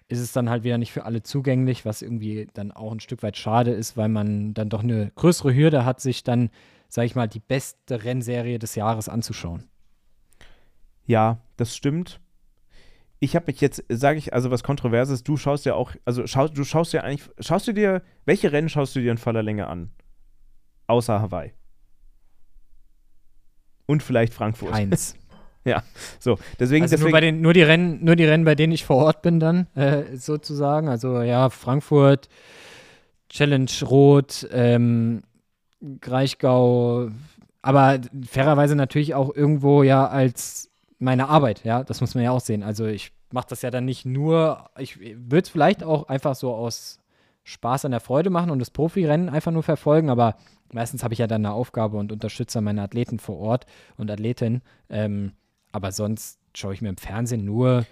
[0.09, 3.23] ist es dann halt wieder nicht für alle zugänglich, was irgendwie dann auch ein Stück
[3.23, 6.51] weit schade ist, weil man dann doch eine größere Hürde hat, sich dann,
[6.89, 9.70] sag ich mal, die beste Rennserie des Jahres anzuschauen.
[11.11, 12.21] Ja, das stimmt.
[13.19, 16.57] Ich habe mich jetzt, sage ich also was Kontroverses, du schaust ja auch, also schaust,
[16.57, 19.67] du schaust ja eigentlich, schaust du dir, welche Rennen schaust du dir in voller Länge
[19.67, 19.91] an?
[20.87, 21.53] Außer Hawaii.
[23.87, 24.73] Und vielleicht Frankfurt.
[24.73, 25.17] Eins.
[25.63, 25.83] Ja,
[26.19, 26.39] so.
[26.59, 28.87] Deswegen, also deswegen nur, bei den, nur, die Rennen, nur die Rennen, bei denen ich
[28.87, 30.89] vor Ort bin, dann äh, sozusagen.
[30.89, 32.31] Also ja, Frankfurt,
[33.29, 35.21] Challenge Rot, ähm,
[36.01, 37.11] Greichgau,
[37.61, 40.71] aber fairerweise natürlich auch irgendwo ja als
[41.01, 42.63] meine Arbeit, ja, das muss man ja auch sehen.
[42.63, 46.55] Also ich mache das ja dann nicht nur, ich würde es vielleicht auch einfach so
[46.55, 47.01] aus
[47.43, 50.37] Spaß an der Freude machen und das Profirennen einfach nur verfolgen, aber
[50.73, 54.63] meistens habe ich ja dann eine Aufgabe und unterstütze meine Athleten vor Ort und Athletinnen.
[54.91, 55.33] Ähm,
[55.73, 57.87] aber sonst schaue ich mir im Fernsehen nur,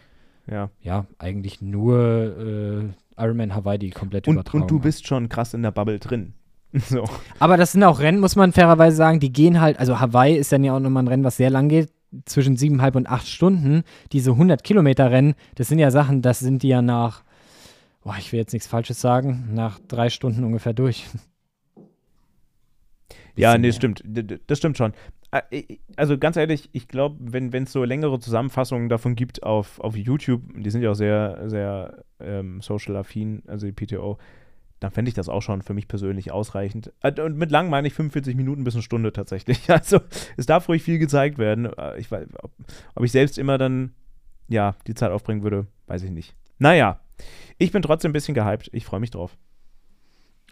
[0.47, 5.55] ja, ja eigentlich nur äh, Ironman Hawaii die komplette und, und du bist schon krass
[5.55, 6.35] in der Bubble drin.
[6.71, 7.05] So.
[7.38, 10.53] Aber das sind auch Rennen, muss man fairerweise sagen, die gehen halt, also Hawaii ist
[10.53, 11.90] dann ja auch nochmal ein Rennen, was sehr lang geht,
[12.25, 13.83] zwischen siebeneinhalb und acht Stunden.
[14.12, 17.23] Diese 100 Kilometer Rennen, das sind ja Sachen, das sind die ja nach,
[18.03, 21.07] boah, ich will jetzt nichts Falsches sagen, nach drei Stunden ungefähr durch.
[23.37, 23.73] Ja, nee, mehr.
[23.73, 24.03] stimmt.
[24.49, 24.92] Das stimmt schon.
[25.31, 29.97] Äh, Also ganz ehrlich, ich glaube, wenn es so längere Zusammenfassungen davon gibt auf, auf
[29.97, 34.18] YouTube, die sind ja auch sehr, sehr ähm, social-affin, also die PTO,
[34.81, 36.93] dann fände ich das auch schon für mich persönlich ausreichend.
[37.03, 39.61] Äh, Und mit lang meine ich 45 Minuten bis eine Stunde tatsächlich.
[39.69, 40.01] Also
[40.37, 41.67] es darf ruhig viel gezeigt werden.
[41.67, 42.53] Äh, Ich weiß, ob,
[42.95, 43.95] ob ich selbst immer dann
[44.49, 46.35] ja die Zeit aufbringen würde, weiß ich nicht.
[46.59, 47.01] Naja,
[47.59, 48.71] ich bin trotzdem ein bisschen gehypt.
[48.73, 49.37] Ich freue mich drauf.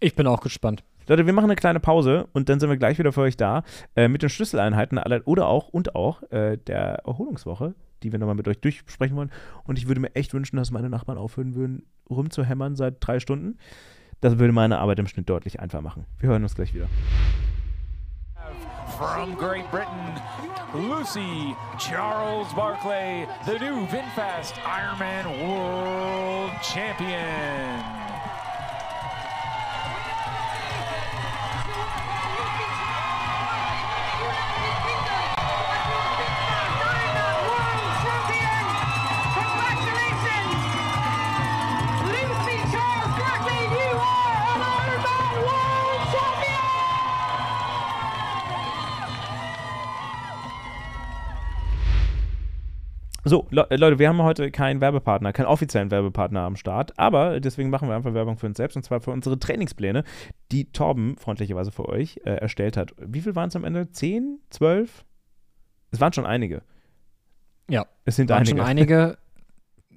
[0.01, 0.85] Ich bin auch gespannt.
[1.09, 3.63] Leute, wir machen eine kleine Pause und dann sind wir gleich wieder für euch da
[3.95, 8.49] äh, mit den Schlüsseleinheiten oder auch und auch äh, der Erholungswoche, die wir nochmal mit
[8.49, 9.31] euch durchsprechen wollen.
[9.65, 13.57] Und ich würde mir echt wünschen, dass meine Nachbarn aufhören würden, rumzuhämmern seit drei Stunden.
[14.21, 16.07] Das würde meine Arbeit im Schnitt deutlich einfacher machen.
[16.19, 16.89] Wir hören uns gleich wieder.
[18.99, 20.15] From Great Britain,
[20.73, 28.06] Lucy Charles Barclay, the new VinFast Ironman World Champion.
[53.29, 57.41] So, Le äh, Leute, wir haben heute keinen Werbepartner, keinen offiziellen Werbepartner am Start, aber
[57.41, 60.05] deswegen machen wir einfach Werbung für uns selbst und zwar für unsere Trainingspläne,
[60.53, 62.95] die Torben freundlicherweise für euch äh, erstellt hat.
[63.05, 63.91] Wie viel waren es am Ende?
[63.91, 64.39] Zehn?
[64.51, 65.05] Zwölf?
[65.91, 66.63] Es waren schon einige.
[67.69, 68.51] Ja, Es sind waren einige.
[68.59, 69.19] schon einige.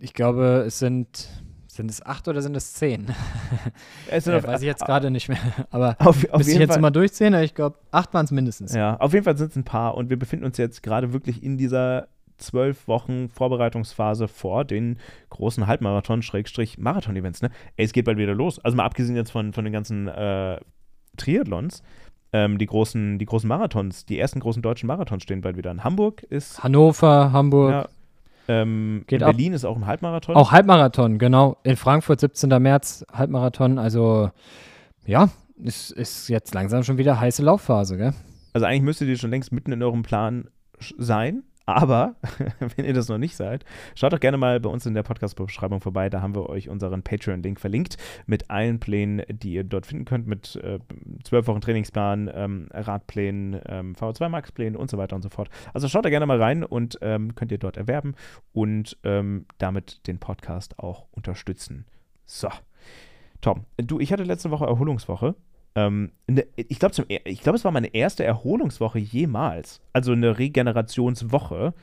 [0.01, 1.27] Ich glaube, es sind,
[1.67, 3.13] sind es acht oder sind es zehn?
[4.09, 5.37] Es sind Äh, weiß ich jetzt gerade nicht mehr.
[5.71, 8.31] Aber auf, auf müsste ich jetzt Fall, mal durchzählen, aber ich glaube, acht waren es
[8.31, 8.73] mindestens.
[8.73, 11.43] Ja, auf jeden Fall sind es ein paar und wir befinden uns jetzt gerade wirklich
[11.43, 12.07] in dieser
[12.39, 14.97] zwölf Wochen Vorbereitungsphase vor den
[15.29, 17.41] großen Halbmarathon-Marathon-Events.
[17.41, 17.49] Ne?
[17.75, 18.59] Ey, es geht bald wieder los.
[18.59, 20.59] Also mal abgesehen jetzt von, von den ganzen äh,
[21.17, 21.83] Triathlons,
[22.33, 25.83] ähm, die, großen, die großen Marathons, die ersten großen deutschen Marathons stehen bald wieder in
[25.83, 26.23] Hamburg.
[26.23, 27.71] Ist, Hannover, Hamburg.
[27.71, 27.89] ja,
[28.49, 29.31] ähm, Geht in ab.
[29.33, 30.35] Berlin ist auch ein Halbmarathon.
[30.35, 31.57] Auch Halbmarathon, genau.
[31.63, 32.49] In Frankfurt, 17.
[32.61, 33.77] März, Halbmarathon.
[33.77, 34.31] Also,
[35.05, 35.29] ja,
[35.63, 38.13] ist, ist jetzt langsam schon wieder heiße Laufphase, gell?
[38.53, 40.49] Also eigentlich müsstet ihr schon längst mitten in eurem Plan
[40.97, 41.43] sein.
[41.69, 42.15] Aber,
[42.75, 45.81] wenn ihr das noch nicht seid, schaut doch gerne mal bei uns in der Podcast-Beschreibung
[45.81, 46.09] vorbei.
[46.09, 50.25] Da haben wir euch unseren Patreon-Link verlinkt mit allen Plänen, die ihr dort finden könnt,
[50.25, 50.79] mit äh,
[51.23, 55.49] 12 Wochen Trainingsplan, ähm, Radplänen, ähm, V2 Max-Plänen und so weiter und so fort.
[55.71, 58.15] Also schaut da gerne mal rein und ähm, könnt ihr dort erwerben
[58.51, 61.85] und ähm, damit den Podcast auch unterstützen.
[62.25, 62.49] So.
[63.41, 65.35] Tom, du, ich hatte letzte Woche Erholungswoche.
[65.75, 69.81] Ähm, ne, ich glaube, glaub, es war meine erste Erholungswoche jemals.
[69.93, 71.73] Also eine Regenerationswoche.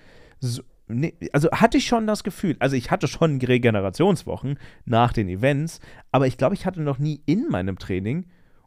[0.40, 5.28] So, ne, also hatte ich schon das Gefühl, also ich hatte schon Regenerationswochen nach den
[5.28, 5.80] Events,
[6.12, 8.26] aber ich glaube, ich hatte noch nie in meinem Training,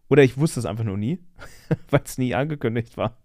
[0.10, 1.20] oder ich wusste es einfach nur nie,
[1.90, 3.18] weil es nie angekündigt war.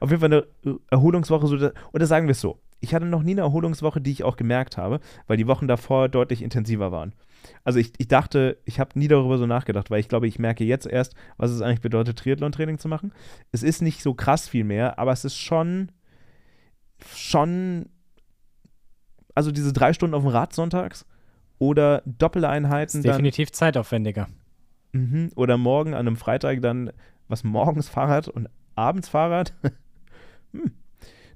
[0.00, 3.32] Auf jeden Fall eine Erholungswoche, so, oder sagen wir es so, ich hatte noch nie
[3.32, 7.12] eine Erholungswoche, die ich auch gemerkt habe, weil die Wochen davor deutlich intensiver waren.
[7.64, 10.64] Also ich, ich dachte, ich habe nie darüber so nachgedacht, weil ich glaube, ich merke
[10.64, 13.12] jetzt erst, was es eigentlich bedeutet, Triathlon-Training zu machen.
[13.52, 15.90] Es ist nicht so krass viel mehr, aber es ist schon,
[17.14, 17.86] schon,
[19.34, 21.06] also diese drei Stunden auf dem Rad sonntags
[21.58, 24.28] oder Doppeleinheiten Ist dann, definitiv zeitaufwendiger.
[24.92, 26.92] mhm, oder morgen an einem Freitag dann
[27.28, 29.52] was morgens Fahrrad und abends Fahrrad.
[30.52, 30.72] hm.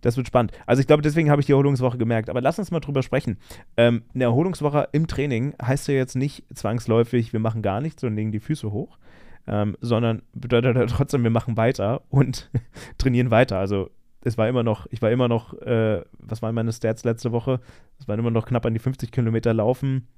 [0.02, 0.52] Das wird spannend.
[0.66, 2.28] Also ich glaube, deswegen habe ich die Erholungswoche gemerkt.
[2.28, 3.38] Aber lass uns mal drüber sprechen.
[3.76, 8.14] Ähm, eine Erholungswoche im Training heißt ja jetzt nicht zwangsläufig, wir machen gar nichts und
[8.14, 8.98] legen die Füße hoch,
[9.46, 12.50] ähm, sondern bedeutet ja trotzdem, wir machen weiter und
[12.98, 13.58] trainieren weiter.
[13.58, 13.90] Also
[14.24, 17.60] es war immer noch, ich war immer noch, äh, was waren meine Stats letzte Woche?
[17.98, 20.08] Es waren immer noch knapp an die 50 Kilometer laufen.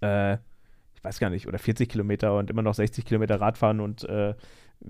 [0.00, 0.34] Äh,
[0.94, 4.34] ich weiß gar nicht, oder 40 Kilometer und immer noch 60 Kilometer Radfahren und äh,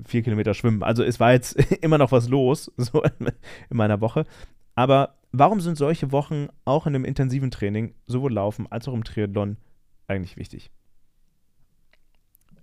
[0.07, 0.83] 4 Kilometer schwimmen.
[0.83, 3.33] Also es war jetzt immer noch was los, so in
[3.71, 4.25] meiner Woche.
[4.75, 9.05] Aber warum sind solche Wochen auch in einem intensiven Training, sowohl Laufen als auch im
[9.05, 9.57] Triathlon,
[10.07, 10.71] eigentlich wichtig?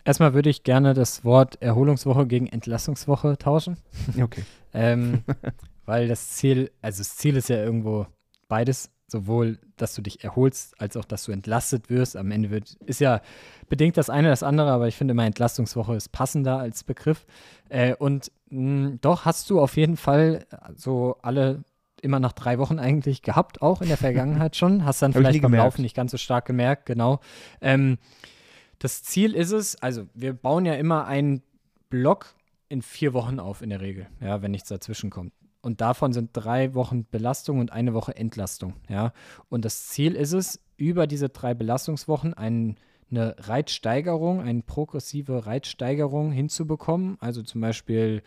[0.03, 3.77] Erstmal würde ich gerne das Wort Erholungswoche gegen Entlassungswoche tauschen.
[4.19, 4.43] Okay.
[4.73, 5.23] ähm,
[5.85, 8.07] weil das Ziel, also das Ziel ist ja irgendwo
[8.47, 12.17] beides, sowohl, dass du dich erholst, als auch, dass du entlastet wirst.
[12.17, 13.21] Am Ende wird, ist ja
[13.69, 17.25] bedingt das eine das andere, aber ich finde immer Entlastungswoche ist passender als Begriff.
[17.69, 20.45] Äh, und mh, doch hast du auf jeden Fall
[20.75, 21.63] so alle
[22.01, 24.85] immer nach drei Wochen eigentlich gehabt, auch in der Vergangenheit schon.
[24.85, 27.19] Hast dann vielleicht beim Laufen nicht ganz so stark gemerkt, genau.
[27.61, 27.97] Ähm,
[28.79, 31.43] das Ziel ist es, also wir bauen ja immer einen
[31.89, 32.33] Block
[32.67, 35.33] in vier Wochen auf in der Regel, ja, wenn nichts dazwischen kommt.
[35.61, 38.73] Und davon sind drei Wochen Belastung und eine Woche Entlastung.
[38.89, 39.13] Ja?
[39.49, 42.77] Und das Ziel ist es, über diese drei Belastungswochen ein,
[43.11, 47.17] eine Reitsteigerung, eine progressive Reitsteigerung hinzubekommen.
[47.19, 48.23] Also zum Beispiel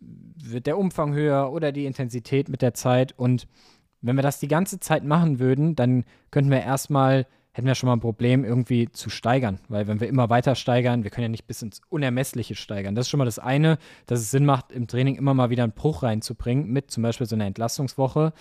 [0.00, 3.12] wird der Umfang höher oder die Intensität mit der Zeit.
[3.18, 3.46] Und
[4.00, 7.86] wenn wir das die ganze Zeit machen würden, dann könnten wir erstmal hätten wir schon
[7.86, 9.60] mal ein Problem, irgendwie zu steigern.
[9.68, 12.96] Weil wenn wir immer weiter steigern, wir können ja nicht bis ins Unermessliche steigern.
[12.96, 15.62] Das ist schon mal das eine, dass es Sinn macht, im Training immer mal wieder
[15.62, 18.32] einen Bruch reinzubringen, mit zum Beispiel so einer Entlastungswoche,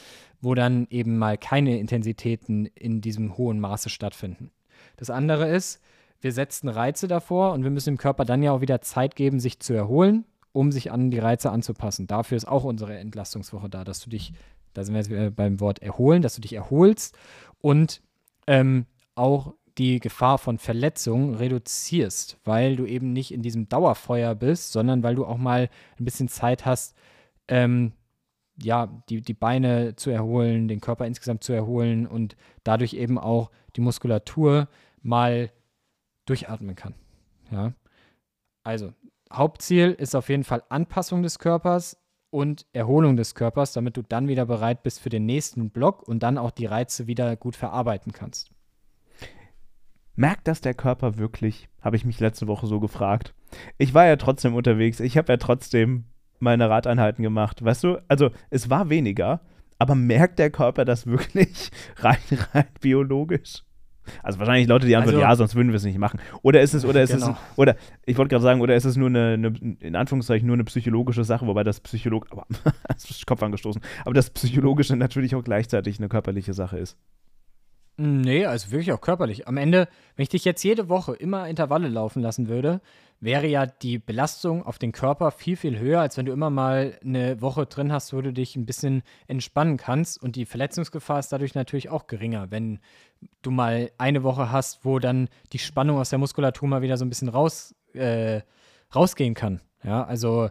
[0.41, 4.49] wo dann eben mal keine Intensitäten in diesem hohen Maße stattfinden.
[4.97, 5.79] Das andere ist,
[6.19, 9.39] wir setzen Reize davor und wir müssen dem Körper dann ja auch wieder Zeit geben,
[9.39, 12.07] sich zu erholen, um sich an die Reize anzupassen.
[12.07, 14.33] Dafür ist auch unsere Entlastungswoche da, dass du dich,
[14.73, 17.15] da sind wir jetzt beim Wort erholen, dass du dich erholst
[17.61, 18.01] und
[18.47, 24.71] ähm, auch die Gefahr von Verletzungen reduzierst, weil du eben nicht in diesem Dauerfeuer bist,
[24.71, 26.95] sondern weil du auch mal ein bisschen Zeit hast,
[27.47, 27.93] ähm,
[28.61, 33.49] ja, die, die Beine zu erholen, den Körper insgesamt zu erholen und dadurch eben auch
[33.75, 34.67] die Muskulatur
[35.01, 35.51] mal
[36.25, 36.93] durchatmen kann.
[37.51, 37.73] Ja.
[38.63, 38.93] Also,
[39.31, 41.97] Hauptziel ist auf jeden Fall Anpassung des Körpers
[42.29, 46.21] und Erholung des Körpers, damit du dann wieder bereit bist für den nächsten Block und
[46.21, 48.51] dann auch die Reize wieder gut verarbeiten kannst.
[50.15, 51.69] Merkt das der Körper wirklich?
[51.81, 53.33] Habe ich mich letzte Woche so gefragt.
[53.77, 54.99] Ich war ja trotzdem unterwegs.
[54.99, 56.05] Ich habe ja trotzdem
[56.39, 57.63] meine Radeinheiten gemacht.
[57.63, 59.41] Weißt du, also es war weniger,
[59.79, 62.17] aber merkt der Körper das wirklich rein,
[62.53, 63.63] rein biologisch?
[64.21, 66.19] Also wahrscheinlich Leute, die antworten, also, ja, sonst würden wir es nicht machen.
[66.41, 67.29] Oder ist es, oder ist genau.
[67.29, 70.55] es, oder ich wollte gerade sagen, oder ist es nur eine, eine, in Anführungszeichen nur
[70.55, 72.45] eine psychologische Sache, wobei das Psycholog, aber
[73.25, 76.97] Kopf angestoßen, aber das Psychologische natürlich auch gleichzeitig eine körperliche Sache ist.
[77.95, 79.47] Nee, also wirklich auch körperlich.
[79.47, 82.81] Am Ende, wenn ich dich jetzt jede Woche immer Intervalle laufen lassen würde,
[83.19, 86.97] wäre ja die Belastung auf den Körper viel, viel höher, als wenn du immer mal
[87.05, 90.21] eine Woche drin hast, wo du dich ein bisschen entspannen kannst.
[90.21, 92.79] Und die Verletzungsgefahr ist dadurch natürlich auch geringer, wenn
[93.43, 97.05] du mal eine Woche hast, wo dann die Spannung aus der Muskulatur mal wieder so
[97.05, 98.41] ein bisschen raus, äh,
[98.93, 99.61] rausgehen kann.
[99.83, 100.49] Ja, also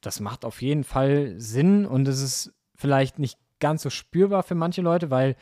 [0.00, 4.56] das macht auf jeden Fall Sinn und es ist vielleicht nicht ganz so spürbar für
[4.56, 5.36] manche Leute, weil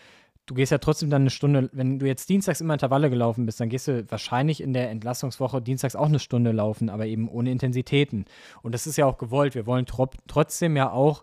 [0.50, 3.60] du gehst ja trotzdem dann eine Stunde, wenn du jetzt dienstags immer Intervalle gelaufen bist,
[3.60, 7.52] dann gehst du wahrscheinlich in der Entlassungswoche dienstags auch eine Stunde laufen, aber eben ohne
[7.52, 8.24] Intensitäten.
[8.60, 9.54] Und das ist ja auch gewollt.
[9.54, 11.22] Wir wollen tro trotzdem ja auch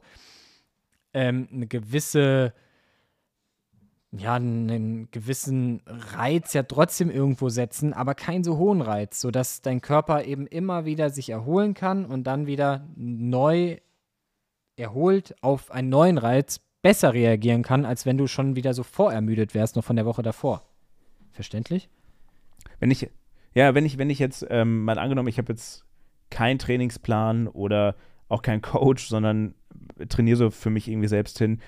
[1.13, 2.53] ähm, eine gewisse,
[4.13, 9.81] ja, einen gewissen Reiz ja trotzdem irgendwo setzen, aber keinen so hohen Reiz, sodass dein
[9.81, 13.75] Körper eben immer wieder sich erholen kann und dann wieder neu
[14.77, 19.53] erholt auf einen neuen Reiz besser reagieren kann, als wenn du schon wieder so vorermüdet
[19.53, 20.63] wärst, noch von der Woche davor.
[21.31, 21.89] Verständlich?
[22.79, 23.09] Wenn ich,
[23.53, 25.85] ja, wenn ich, wenn ich jetzt ähm, mal angenommen, ich habe jetzt
[26.29, 27.95] keinen Trainingsplan oder
[28.29, 29.55] auch keinen Coach, sondern
[30.09, 31.59] trainiere so für mich irgendwie selbst hin,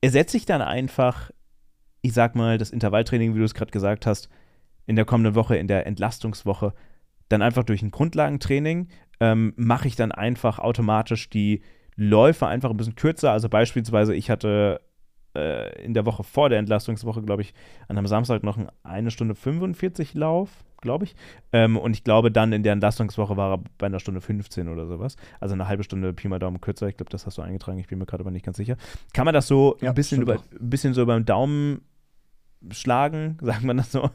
[0.00, 1.30] ersetze ich dann einfach,
[2.02, 4.28] ich sag mal, das Intervalltraining, wie du es gerade gesagt hast,
[4.86, 6.74] in der kommenden Woche, in der Entlastungswoche,
[7.28, 8.88] dann einfach durch ein Grundlagentraining,
[9.20, 11.62] ähm, mache ich dann einfach automatisch die,
[11.98, 13.32] Läufe einfach ein bisschen kürzer.
[13.32, 14.80] Also beispielsweise, ich hatte
[15.34, 17.52] äh, in der Woche vor der Entlastungswoche, glaube ich,
[17.88, 20.48] an einem Samstag noch eine Stunde 45 Lauf,
[20.80, 21.16] glaube ich.
[21.52, 24.86] Ähm, und ich glaube, dann in der Entlastungswoche war er bei einer Stunde 15 oder
[24.86, 25.16] sowas.
[25.40, 26.86] Also eine halbe Stunde Pi mal Daumen kürzer.
[26.86, 27.80] Ich glaube, das hast du eingetragen.
[27.80, 28.76] Ich bin mir gerade aber nicht ganz sicher.
[29.12, 31.80] Kann man das so ja, ein bisschen, über, ein bisschen so beim Daumen
[32.70, 34.10] schlagen, sagen wir das so.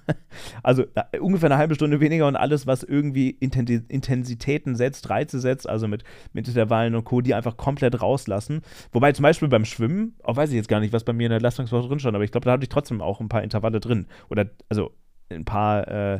[0.62, 5.40] Also äh, ungefähr eine halbe Stunde weniger und alles, was irgendwie Inten Intensitäten setzt, Reize
[5.40, 8.62] setzt, also mit, mit Intervallen und Co., die einfach komplett rauslassen.
[8.92, 11.32] Wobei zum Beispiel beim Schwimmen, auch weiß ich jetzt gar nicht, was bei mir in
[11.32, 13.80] der Leistungswoche drin stand, aber ich glaube, da hatte ich trotzdem auch ein paar Intervalle
[13.80, 14.08] drin.
[14.30, 14.92] Oder also
[15.30, 16.20] ein paar äh,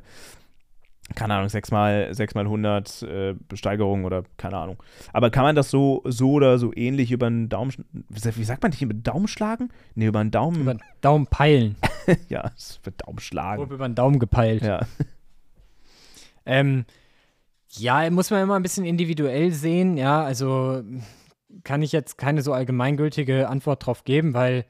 [1.16, 4.82] keine Ahnung, 6 mal, 6 mal 100 äh, Besteigerung oder keine Ahnung.
[5.12, 7.74] Aber kann man das so, so oder so ähnlich über einen Daumen,
[8.10, 9.70] wie sagt man nicht, über den Daumen schlagen?
[9.96, 10.62] Nee, über einen Daumen.
[10.62, 11.76] Über den Daumen peilen.
[12.30, 13.62] ja, es wird Daumen schlagen.
[13.62, 14.64] Grob über den Daumen gepeilt.
[14.64, 14.82] Ja.
[16.46, 16.84] Ähm,
[17.70, 19.96] ja, muss man immer ein bisschen individuell sehen.
[19.96, 20.84] Ja, also
[21.64, 24.66] kann ich jetzt keine so allgemeingültige Antwort drauf geben, weil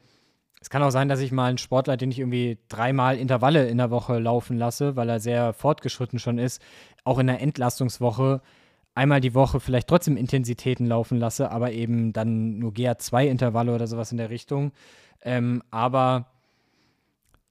[0.64, 3.76] es kann auch sein, dass ich mal einen Sportler, den ich irgendwie dreimal Intervalle in
[3.76, 6.62] der Woche laufen lasse, weil er sehr fortgeschritten schon ist,
[7.04, 8.40] auch in der Entlastungswoche
[8.94, 14.10] einmal die Woche vielleicht trotzdem Intensitäten laufen lasse, aber eben dann nur GA2-Intervalle oder sowas
[14.10, 14.72] in der Richtung.
[15.20, 16.28] Ähm, aber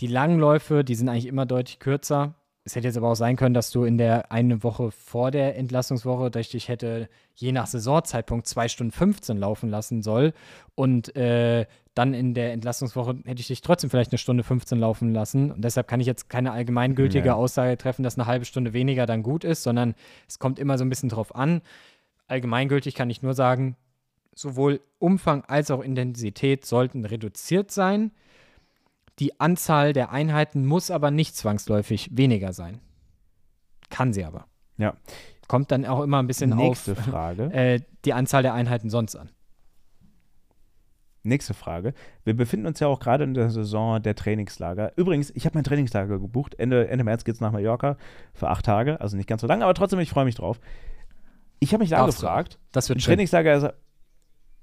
[0.01, 2.33] die Langläufe, die sind eigentlich immer deutlich kürzer.
[2.65, 5.57] Es hätte jetzt aber auch sein können, dass du in der eine Woche vor der
[5.57, 10.33] Entlastungswoche, dass ich dich hätte je nach Saisonzeitpunkt 2 Stunden 15 laufen lassen soll
[10.75, 15.13] und äh, dann in der Entlastungswoche hätte ich dich trotzdem vielleicht eine Stunde 15 laufen
[15.13, 15.51] lassen.
[15.51, 17.33] Und deshalb kann ich jetzt keine allgemeingültige ja.
[17.35, 19.93] Aussage treffen, dass eine halbe Stunde weniger dann gut ist, sondern
[20.27, 21.61] es kommt immer so ein bisschen drauf an.
[22.27, 23.75] Allgemeingültig kann ich nur sagen,
[24.33, 28.11] sowohl Umfang als auch Intensität sollten reduziert sein.
[29.19, 32.79] Die Anzahl der Einheiten muss aber nicht zwangsläufig weniger sein.
[33.89, 34.47] Kann sie aber.
[34.77, 34.95] Ja.
[35.47, 37.43] Kommt dann auch immer ein bisschen Nächste auf Frage.
[37.53, 39.29] Äh, die Anzahl der Einheiten sonst an.
[41.25, 41.93] Nächste Frage.
[42.25, 44.91] Wir befinden uns ja auch gerade in der Saison der Trainingslager.
[44.97, 46.55] Übrigens, ich habe mein Trainingslager gebucht.
[46.55, 47.97] Ende, Ende März geht es nach Mallorca
[48.33, 48.99] für acht Tage.
[48.99, 50.59] Also nicht ganz so lange, aber trotzdem, ich freue mich drauf.
[51.59, 52.59] Ich habe mich da gefragt.
[52.73, 53.73] Das wird Trainingslager ist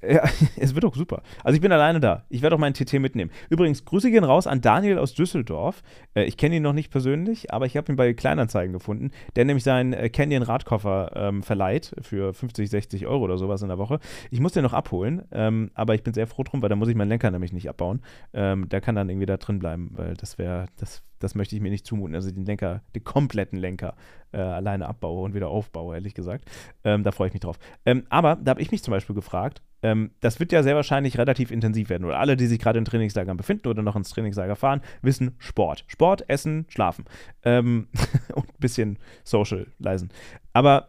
[0.03, 0.23] ja,
[0.57, 1.23] es wird doch super.
[1.45, 2.25] Also ich bin alleine da.
[2.29, 3.31] Ich werde auch meinen TT mitnehmen.
[3.49, 5.83] Übrigens, Grüße gehen raus an Daniel aus Düsseldorf.
[6.15, 9.45] Äh, ich kenne ihn noch nicht persönlich, aber ich habe ihn bei Kleinanzeigen gefunden, der
[9.45, 13.79] nämlich seinen äh, Canyon Radkoffer ähm, verleiht für 50, 60 Euro oder sowas in der
[13.79, 14.01] Woche.
[14.31, 16.89] Ich muss den noch abholen, ähm, aber ich bin sehr froh drum, weil da muss
[16.89, 18.01] ich meinen Lenker nämlich nicht abbauen.
[18.33, 21.63] Ähm, der kann dann irgendwie da drin bleiben, weil das wäre, das, das möchte ich
[21.63, 22.15] mir nicht zumuten.
[22.15, 23.95] Also den Lenker, den kompletten Lenker
[24.33, 26.51] äh, alleine abbaue und wieder aufbaue, ehrlich gesagt.
[26.83, 27.59] Ähm, da freue ich mich drauf.
[27.87, 31.19] Ähm, aber da habe ich mich zum Beispiel gefragt, ähm, das wird ja sehr wahrscheinlich
[31.19, 32.05] relativ intensiv werden.
[32.05, 35.85] Oder alle, die sich gerade in Trainingslagern befinden oder noch ins Trainingslager fahren, wissen Sport.
[35.87, 37.05] Sport, Essen, Schlafen.
[37.45, 37.89] Ähm,
[38.35, 40.11] und ein bisschen Social leisen.
[40.53, 40.89] Aber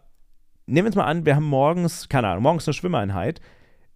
[0.66, 3.42] nehmen wir uns mal an, wir haben morgens, keine Ahnung, morgens eine Schwimmeinheit.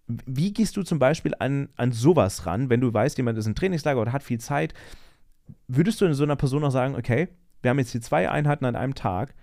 [0.06, 3.56] Wie gehst du zum Beispiel an, an sowas ran, wenn du weißt, jemand ist im
[3.56, 4.72] Trainingslager oder hat viel Zeit?
[5.68, 7.28] Würdest du in so einer Person auch sagen, okay,
[7.62, 9.34] wir haben jetzt hier zwei Einheiten an einem Tag,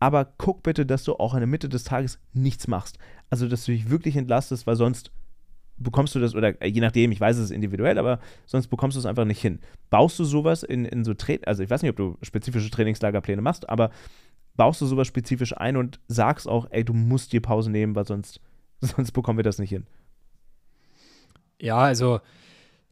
[0.00, 2.98] aber guck bitte, dass du auch in der Mitte des Tages nichts machst.
[3.30, 5.10] Also, dass du dich wirklich entlastest, weil sonst
[5.76, 9.00] bekommst du das, oder äh, je nachdem, ich weiß, es individuell, aber sonst bekommst du
[9.00, 9.60] es einfach nicht hin.
[9.90, 13.42] Baust du sowas in, in so Tra also ich weiß nicht, ob du spezifische Trainingslagerpläne
[13.42, 13.90] machst, aber
[14.56, 18.06] baust du sowas spezifisch ein und sagst auch, ey, du musst dir Pause nehmen, weil
[18.06, 18.40] sonst,
[18.80, 19.86] sonst bekommen wir das nicht hin.
[21.60, 22.20] Ja, also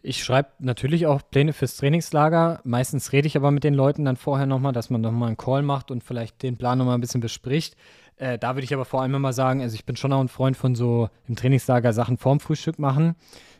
[0.03, 2.61] ich schreibe natürlich auch Pläne fürs Trainingslager.
[2.64, 5.62] Meistens rede ich aber mit den Leuten dann vorher nochmal, dass man nochmal einen Call
[5.62, 7.76] macht und vielleicht den Plan nochmal ein bisschen bespricht.
[8.16, 10.28] Äh, da würde ich aber vor allem immer sagen, also ich bin schon auch ein
[10.28, 13.14] Freund von so im Trainingslager Sachen vorm Frühstück machen,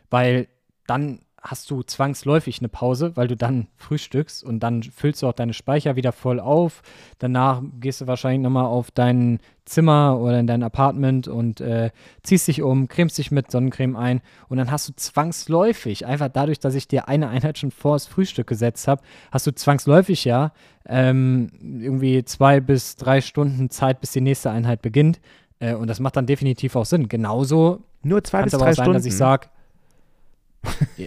[0.09, 0.47] weil
[0.85, 5.33] dann hast du zwangsläufig eine Pause, weil du dann frühstückst und dann füllst du auch
[5.33, 6.81] deine Speicher wieder voll auf.
[7.19, 11.91] Danach gehst du wahrscheinlich nochmal auf dein Zimmer oder in dein Apartment und äh,
[12.21, 16.59] ziehst dich um, cremst dich mit Sonnencreme ein und dann hast du zwangsläufig, einfach dadurch,
[16.59, 20.53] dass ich dir eine Einheit schon vor das Frühstück gesetzt habe, hast du zwangsläufig ja
[20.85, 25.19] ähm, irgendwie zwei bis drei Stunden Zeit, bis die nächste Einheit beginnt.
[25.59, 27.07] Äh, und das macht dann definitiv auch Sinn.
[27.07, 28.97] Genauso nur zwei bis aber drei auch sein, Stunden.
[28.97, 29.47] dass ich sage,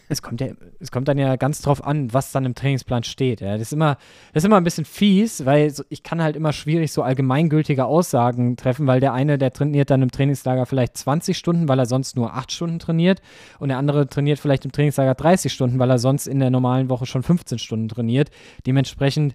[0.08, 0.48] es, kommt ja,
[0.80, 3.40] es kommt dann ja ganz drauf an, was dann im Trainingsplan steht.
[3.40, 3.52] Ja.
[3.52, 3.96] Das, ist immer,
[4.32, 7.84] das ist immer ein bisschen fies, weil so, ich kann halt immer schwierig so allgemeingültige
[7.84, 11.86] Aussagen treffen, weil der eine, der trainiert dann im Trainingslager vielleicht 20 Stunden, weil er
[11.86, 13.20] sonst nur 8 Stunden trainiert
[13.58, 16.88] und der andere trainiert vielleicht im Trainingslager 30 Stunden, weil er sonst in der normalen
[16.88, 18.30] Woche schon 15 Stunden trainiert.
[18.66, 19.34] Dementsprechend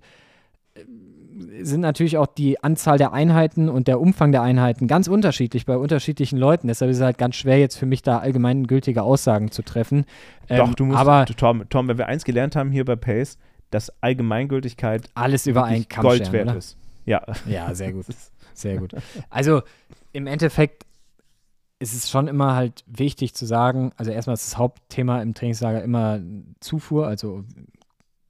[1.61, 5.77] sind natürlich auch die Anzahl der Einheiten und der Umfang der Einheiten ganz unterschiedlich bei
[5.77, 6.67] unterschiedlichen Leuten.
[6.67, 10.05] Deshalb ist es halt ganz schwer, jetzt für mich da allgemeingültige Aussagen zu treffen.
[10.47, 13.37] Doch, ähm, du musst, aber Tom, Tom, wenn wir eins gelernt haben hier bei Pace,
[13.69, 16.57] dass Allgemeingültigkeit alles über einen Kamm Gold scheren, wert oder?
[16.57, 16.77] ist.
[17.05, 17.21] Ja.
[17.45, 18.05] Ja, sehr gut.
[18.53, 18.93] Sehr gut.
[19.29, 19.61] Also
[20.13, 20.85] im Endeffekt
[21.79, 25.81] ist es schon immer halt wichtig zu sagen, also erstmal ist das Hauptthema im Trainingslager
[25.81, 26.19] immer
[26.59, 27.43] Zufuhr, also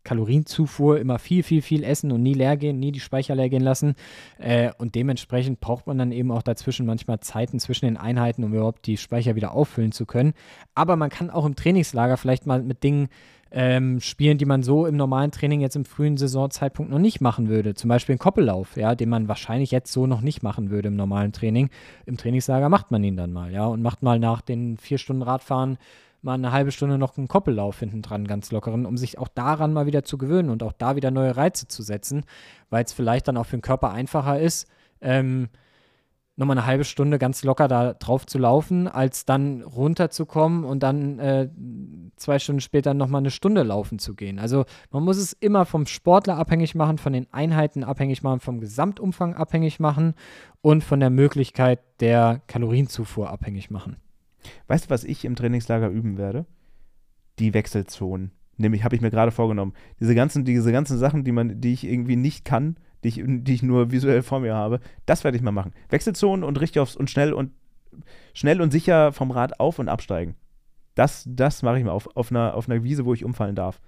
[0.03, 3.63] Kalorienzufuhr, immer viel, viel, viel essen und nie leer gehen, nie die Speicher leer gehen
[3.63, 3.95] lassen.
[4.39, 8.53] Äh, und dementsprechend braucht man dann eben auch dazwischen manchmal Zeiten zwischen den Einheiten, um
[8.53, 10.33] überhaupt die Speicher wieder auffüllen zu können.
[10.75, 13.09] Aber man kann auch im Trainingslager vielleicht mal mit Dingen
[13.51, 17.49] ähm, Spielen, die man so im normalen Training jetzt im frühen Saisonzeitpunkt noch nicht machen
[17.49, 17.73] würde.
[17.73, 20.95] Zum Beispiel einen Koppellauf, ja, den man wahrscheinlich jetzt so noch nicht machen würde im
[20.95, 21.69] normalen Training.
[22.05, 25.21] Im Trainingslager macht man ihn dann mal, ja, und macht mal nach den vier Stunden
[25.21, 25.77] Radfahren
[26.21, 29.73] mal eine halbe Stunde noch einen Koppellauf hinten dran, ganz lockeren, um sich auch daran
[29.73, 32.23] mal wieder zu gewöhnen und auch da wieder neue Reize zu setzen,
[32.69, 34.67] weil es vielleicht dann auch für den Körper einfacher ist,
[35.01, 35.49] ähm,
[36.35, 41.19] nochmal eine halbe Stunde ganz locker da drauf zu laufen, als dann runterzukommen und dann
[41.19, 41.49] äh,
[42.15, 44.39] zwei Stunden später nochmal eine Stunde laufen zu gehen.
[44.39, 48.59] Also man muss es immer vom Sportler abhängig machen, von den Einheiten abhängig machen, vom
[48.59, 50.15] Gesamtumfang abhängig machen
[50.61, 53.97] und von der Möglichkeit der Kalorienzufuhr abhängig machen.
[54.67, 56.45] Weißt du, was ich im Trainingslager üben werde?
[57.39, 58.31] Die Wechselzonen.
[58.57, 59.73] Nämlich habe ich mir gerade vorgenommen.
[59.99, 63.53] Diese ganzen, diese ganzen Sachen, die man, die ich irgendwie nicht kann, die ich, die
[63.53, 65.73] ich nur visuell vor mir habe, das werde ich mal machen.
[65.89, 67.51] Wechselzonen und richtig aufs und schnell und
[68.33, 70.35] schnell und sicher vom Rad auf und absteigen.
[70.95, 73.81] Das, das mache ich mal auf, auf, einer, auf einer Wiese, wo ich umfallen darf.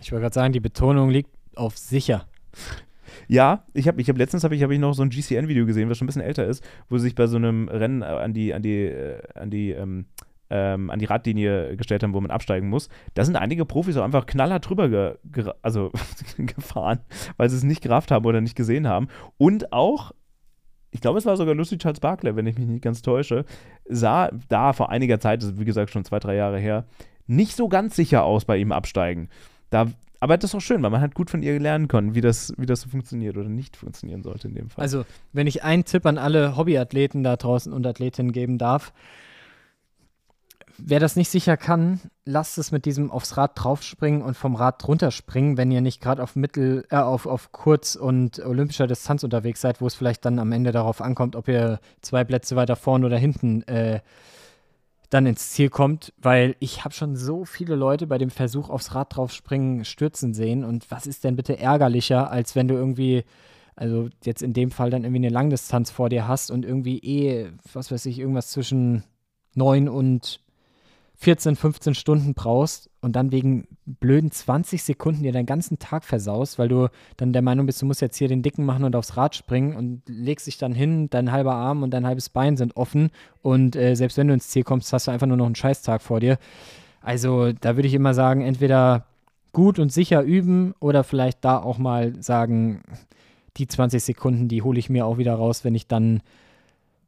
[0.00, 2.26] Ich wollte gerade sagen, die Betonung liegt auf sicher.
[3.28, 5.88] Ja, ich habe ich hab letztens habe ich, hab ich noch so ein GCN-Video gesehen,
[5.90, 8.32] was schon ein bisschen älter ist, wo sie sich bei so einem Rennen äh, an
[8.32, 10.06] die, an die, äh, an die, ähm,
[10.50, 12.88] ähm, an die Radlinie gestellt haben, wo man absteigen muss.
[13.14, 15.90] Da sind einige Profis auch einfach knallhart drüber ge ge also
[16.36, 17.00] gefahren,
[17.36, 19.08] weil sie es nicht gerafft haben oder nicht gesehen haben.
[19.36, 20.12] Und auch,
[20.90, 23.44] ich glaube, es war sogar Lucy Charles Barclay, wenn ich mich nicht ganz täusche,
[23.86, 26.84] sah da vor einiger Zeit, das ist wie gesagt schon zwei, drei Jahre her,
[27.26, 29.30] nicht so ganz sicher aus bei ihm absteigen.
[29.70, 29.88] Da
[30.24, 32.54] aber das ist auch schön, weil man hat gut von ihr lernen können, wie das,
[32.56, 34.80] wie das so funktioniert oder nicht funktionieren sollte in dem Fall.
[34.80, 35.04] Also,
[35.34, 38.94] wenn ich einen Tipp an alle Hobbyathleten da draußen und Athletinnen geben darf,
[40.78, 44.88] wer das nicht sicher kann, lasst es mit diesem aufs Rad draufspringen und vom Rad
[44.88, 49.60] runterspringen, wenn ihr nicht gerade auf Mittel, äh, auf, auf Kurz- und olympischer Distanz unterwegs
[49.60, 53.04] seid, wo es vielleicht dann am Ende darauf ankommt, ob ihr zwei Plätze weiter vorne
[53.04, 54.00] oder hinten äh,
[55.14, 58.96] dann ins Ziel kommt, weil ich habe schon so viele Leute bei dem Versuch aufs
[58.96, 60.64] Rad draufspringen stürzen sehen.
[60.64, 63.22] Und was ist denn bitte ärgerlicher, als wenn du irgendwie,
[63.76, 67.52] also jetzt in dem Fall dann irgendwie eine Langdistanz vor dir hast und irgendwie eh,
[67.72, 69.04] was weiß ich, irgendwas zwischen
[69.54, 70.40] 9 und
[71.14, 76.58] 14, 15 Stunden brauchst und dann wegen blöden 20 Sekunden dir deinen ganzen Tag versaust,
[76.58, 79.16] weil du dann der Meinung bist, du musst jetzt hier den Dicken machen und aufs
[79.16, 82.76] Rad springen und legst dich dann hin, dein halber Arm und dein halbes Bein sind
[82.76, 83.10] offen
[83.42, 86.00] und äh, selbst wenn du ins Ziel kommst, hast du einfach nur noch einen Scheißtag
[86.00, 86.38] vor dir.
[87.02, 89.06] Also da würde ich immer sagen, entweder
[89.52, 92.82] gut und sicher üben oder vielleicht da auch mal sagen,
[93.58, 96.22] die 20 Sekunden, die hole ich mir auch wieder raus, wenn ich dann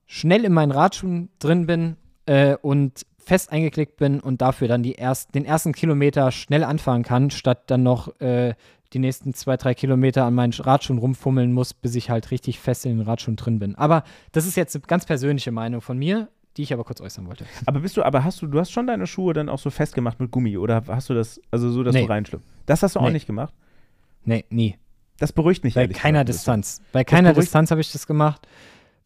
[0.07, 4.93] schnell in meinen Radschuhen drin bin äh, und fest eingeklickt bin und dafür dann die
[4.93, 8.55] erst, den ersten Kilometer schnell anfahren kann, statt dann noch äh,
[8.93, 12.87] die nächsten zwei, drei Kilometer an meinen Radschuhen rumfummeln muss, bis ich halt richtig fest
[12.87, 13.75] in den Radschuhen drin bin.
[13.75, 17.27] Aber das ist jetzt eine ganz persönliche Meinung von mir, die ich aber kurz äußern
[17.27, 17.47] wollte.
[17.67, 20.21] Aber bist du, aber hast du, du hast schon deine Schuhe dann auch so festgemacht
[20.21, 22.03] mit Gummi oder hast du das, also so, dass Nee.
[22.03, 22.47] du reinschlüpfst?
[22.67, 23.13] Das hast du auch Nee.
[23.15, 23.53] nicht gemacht?
[24.25, 24.77] Nee, nie.
[25.19, 26.29] Das beruhigt mich Bei keiner gesagt.
[26.29, 26.81] Distanz.
[26.93, 28.47] Bei keiner Distanz habe ich das gemacht,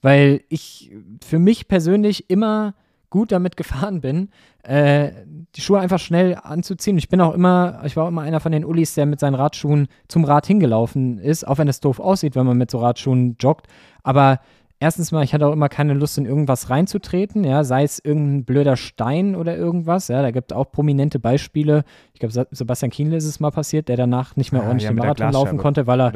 [0.02, 0.92] weil ich
[1.24, 2.74] für mich persönlich immer
[3.10, 4.30] gut damit gefahren bin,
[4.62, 5.10] äh,
[5.56, 6.96] die Schuhe einfach schnell anzuziehen.
[6.96, 9.34] Ich bin auch immer, ich war auch immer einer von den Ullis, der mit seinen
[9.34, 13.36] Radschuhen zum Rad hingelaufen ist, auch wenn es doof aussieht, wenn man mit so Radschuhen
[13.38, 13.66] joggt.
[14.02, 14.40] Aber
[14.80, 18.44] erstens mal, ich hatte auch immer keine Lust, in irgendwas reinzutreten, ja, sei es irgendein
[18.44, 20.08] blöder Stein oder irgendwas.
[20.08, 21.84] Ja, da gibt es auch prominente Beispiele.
[22.14, 24.90] Ich glaube, Sebastian Kienle ist es mal passiert, der danach nicht mehr Ah, ordentlich ja,
[24.90, 26.12] den Marathon laufen konnte, weil er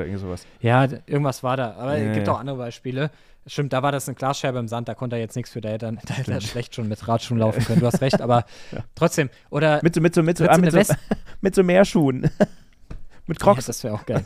[0.60, 1.72] ja, irgendwas war da.
[1.74, 2.32] Aber Ja, es gibt ja.
[2.32, 3.10] auch andere Beispiele.
[3.46, 5.68] Stimmt, da war das eine Glasscherbe im Sand, da konnte er jetzt nichts für, da
[5.68, 7.80] hätte er, da hätte er schlecht schon mit Radschuhen laufen können.
[7.80, 8.44] Du hast recht, aber
[8.94, 9.28] trotzdem.
[9.50, 10.80] Oder Mit so, mit so, mit so, ah, mit, so
[11.42, 12.30] mit so Meerschuhen.
[13.26, 13.66] mit Ja, Crocs.
[13.66, 14.24] das wäre auch geil.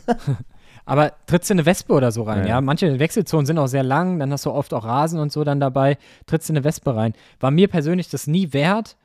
[0.89, 2.47] Aber trittst du eine Wespe oder so rein, Ja.
[2.55, 2.61] ja.
[2.61, 5.59] Manche Wechselzonen sind auch sehr lang, dann hast du oft auch Rasen und so dann
[5.59, 5.97] dabei.
[6.25, 7.13] Trittst du eine Wespe rein.
[7.39, 8.97] War mir persönlich das nie wert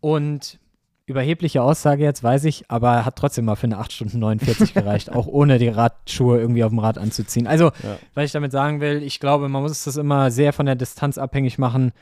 [0.00, 0.58] und
[1.06, 5.10] überhebliche Aussage jetzt, weiß ich, aber hat trotzdem mal für eine 8 Stunden 49 gereicht,
[5.12, 7.46] auch ohne die Radschuhe irgendwie auf dem Rad anzuziehen.
[7.46, 7.98] Also, Ja.
[8.14, 11.18] was ich damit sagen will, ich glaube, man muss das immer sehr von der Distanz
[11.18, 11.92] abhängig machen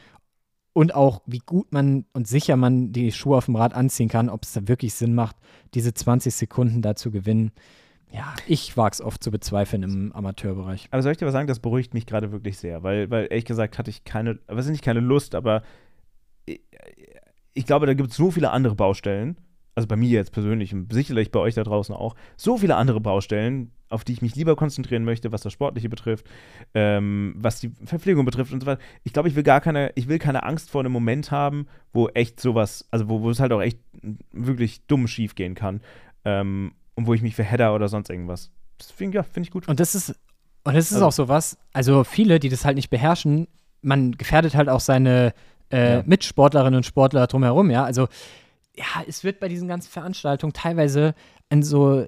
[0.74, 4.28] und auch, wie gut man und sicher man die Schuhe auf dem Rad anziehen kann,
[4.28, 5.36] ob es da wirklich Sinn macht,
[5.74, 7.52] diese 20 Sekunden da zu gewinnen.
[8.12, 10.88] Ja, ich wage es oft zu bezweifeln im Amateurbereich.
[10.90, 13.44] Aber soll ich dir was sagen, das beruhigt mich gerade wirklich sehr, weil, weil ehrlich
[13.44, 15.62] gesagt hatte ich keine, was ist nicht keine Lust, aber
[16.44, 16.60] ich,
[17.54, 19.36] ich glaube, da gibt es so viele andere Baustellen,
[19.76, 23.00] also bei mir jetzt persönlich und sicherlich bei euch da draußen auch, so viele andere
[23.00, 26.28] Baustellen, auf die ich mich lieber konzentrieren möchte, was das Sportliche betrifft,
[26.74, 28.82] ähm, was die Verpflegung betrifft und so weiter.
[29.04, 32.08] Ich glaube, ich will gar keine, ich will keine Angst vor einem Moment haben, wo
[32.08, 33.78] echt sowas, also wo, wo es halt auch echt
[34.32, 35.80] wirklich dumm schief gehen kann
[36.24, 38.50] ähm, und wo ich mich verhedder oder sonst irgendwas.
[38.80, 39.68] Deswegen, ja, finde ich gut.
[39.68, 40.10] Und das ist,
[40.64, 43.46] und das ist Also- auch so was, also viele, die das halt nicht beherrschen,
[43.82, 45.32] man gefährdet halt auch seine
[45.72, 46.02] äh, Ja.
[46.04, 47.84] Mitsportlerinnen und Sportler drumherum, ja.
[47.84, 48.08] Also
[48.76, 51.14] ja, es wird bei diesen ganzen Veranstaltungen teilweise
[51.48, 52.06] in so äh,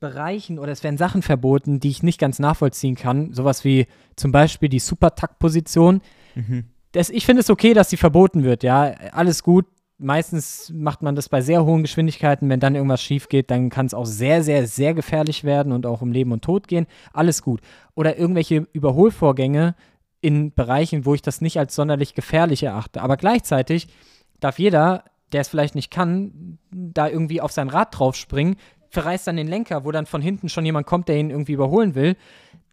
[0.00, 3.32] Bereichen oder es werden Sachen verboten, die ich nicht ganz nachvollziehen kann.
[3.32, 3.86] Sowas wie
[4.16, 6.00] zum Beispiel die Super-Takt-Position.
[6.34, 6.64] Mhm.
[6.92, 8.92] Das, ich finde es okay, dass die verboten wird, ja.
[9.12, 9.66] Alles gut.
[9.98, 12.48] Meistens macht man das bei sehr hohen Geschwindigkeiten.
[12.48, 15.86] Wenn dann irgendwas schief geht, dann kann es auch sehr, sehr, sehr gefährlich werden und
[15.86, 16.86] auch um Leben und Tod gehen.
[17.12, 17.60] Alles gut.
[17.94, 19.76] Oder irgendwelche Überholvorgänge
[20.20, 23.02] in Bereichen, wo ich das nicht als sonderlich gefährlich erachte.
[23.02, 23.88] Aber gleichzeitig
[24.40, 28.56] darf jeder der es vielleicht nicht kann, da irgendwie auf sein Rad draufspringen,
[28.90, 31.96] verreißt dann den Lenker, wo dann von hinten schon jemand kommt, der ihn irgendwie überholen
[31.96, 32.16] will.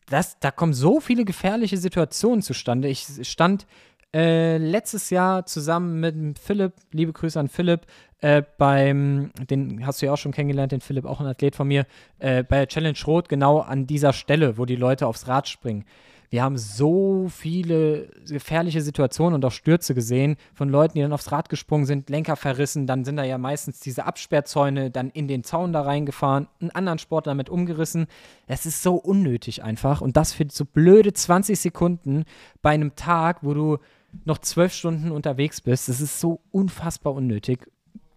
[0.07, 2.87] Das, da kommen so viele gefährliche Situationen zustande.
[2.87, 3.65] Ich stand
[4.13, 7.85] äh, letztes Jahr zusammen mit Philipp, liebe Grüße an Philipp,
[8.19, 11.67] äh, beim, den hast du ja auch schon kennengelernt, den Philipp, auch ein Athlet von
[11.67, 11.85] mir,
[12.19, 15.85] äh, bei Challenge Rot, genau an dieser Stelle, wo die Leute aufs Rad springen.
[16.31, 21.29] Wir haben so viele gefährliche Situationen und auch Stürze gesehen von Leuten, die dann aufs
[21.33, 25.43] Rad gesprungen sind, Lenker verrissen, dann sind da ja meistens diese Absperrzäune dann in den
[25.43, 28.07] Zaun da reingefahren, einen anderen Sport damit umgerissen.
[28.47, 32.23] Es ist so unnötig einfach und das für so blöde 20 Sekunden
[32.61, 33.77] bei einem Tag, wo du
[34.25, 35.89] noch zwölf Stunden unterwegs bist.
[35.89, 37.67] Das ist so unfassbar unnötig.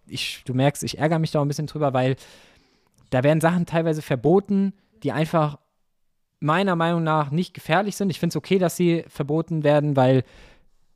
[0.07, 2.17] Ich, du merkst, ich ärgere mich da ein bisschen drüber, weil
[3.11, 4.73] da werden Sachen teilweise verboten,
[5.03, 5.59] die einfach
[6.41, 8.11] meiner Meinung nach nicht gefährlich sind.
[8.11, 10.25] Ich finde es okay, dass sie verboten werden, weil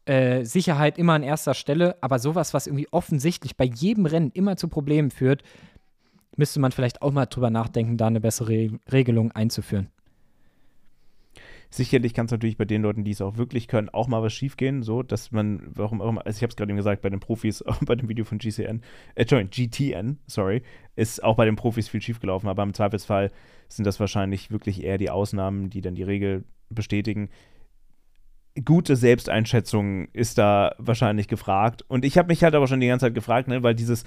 [0.05, 4.57] äh, Sicherheit immer an erster Stelle, aber sowas, was irgendwie offensichtlich bei jedem Rennen immer
[4.57, 5.42] zu Problemen führt,
[6.36, 9.88] müsste man vielleicht auch mal drüber nachdenken, da eine bessere Regelung einzuführen.
[11.71, 14.33] Sicherlich kann es natürlich bei den Leuten, die es auch wirklich können, auch mal was
[14.33, 17.11] schiefgehen, so dass man, warum auch immer, also ich habe es gerade eben gesagt, bei
[17.11, 18.83] den Profis, bei dem Video von GCN,
[19.14, 20.62] äh, GTN, sorry,
[20.97, 23.31] ist auch bei den Profis viel schiefgelaufen, aber im Zweifelsfall
[23.69, 27.29] sind das wahrscheinlich wirklich eher die Ausnahmen, die dann die Regel bestätigen.
[28.64, 31.85] Gute Selbsteinschätzung ist da wahrscheinlich gefragt.
[31.87, 34.05] Und ich habe mich halt aber schon die ganze Zeit gefragt, ne, weil dieses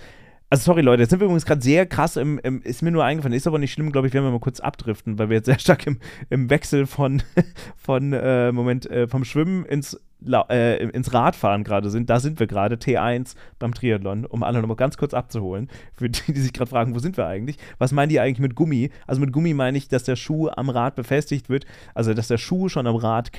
[0.52, 3.06] also sorry Leute, jetzt sind wir übrigens gerade sehr krass im, im, ist mir nur
[3.06, 5.45] eingefallen, ist aber nicht schlimm, glaube ich, werden wir mal kurz abdriften, weil wir jetzt
[5.45, 5.97] sehr stark im,
[6.30, 7.24] im Wechsel von,
[7.78, 9.97] von äh, Moment, äh, vom Schwimmen ins,
[10.30, 12.10] äh, ins Radfahren gerade sind.
[12.10, 16.34] Da sind wir gerade, T1 beim Triathlon, um alle nochmal ganz kurz abzuholen, für die,
[16.34, 17.56] die sich gerade fragen, wo sind wir eigentlich?
[17.78, 18.91] Was meinen die eigentlich mit Gummi?
[19.08, 22.38] Also mit Gummi meine ich, dass der Schuh am Rad befestigt wird, also dass der
[22.38, 23.32] Schuh schon am Rad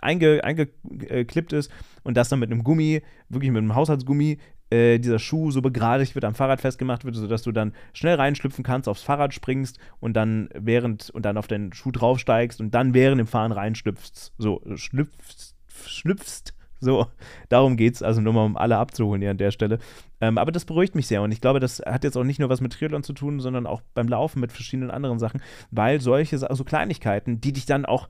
[0.00, 1.72] eingeklippt einge, ist
[2.04, 4.38] und das dann mit einem Gummi, wirklich mit einem Haushaltsgummi,
[4.74, 8.64] äh, dieser Schuh so begradigt wird, am Fahrrad festgemacht wird, sodass du dann schnell reinschlüpfen
[8.64, 12.92] kannst, aufs Fahrrad springst und dann während und dann auf den Schuh draufsteigst und dann
[12.92, 14.32] während dem Fahren reinschlüpfst.
[14.36, 15.54] So, schlüpfst,
[15.86, 16.54] schlüpfst.
[16.80, 17.06] So,
[17.48, 19.78] darum geht es, also nur mal um alle abzuholen hier an der Stelle.
[20.20, 22.48] Ähm, aber das beruhigt mich sehr und ich glaube, das hat jetzt auch nicht nur
[22.48, 26.50] was mit Triathlon zu tun, sondern auch beim Laufen mit verschiedenen anderen Sachen, weil solche
[26.50, 28.08] also Kleinigkeiten, die dich dann auch,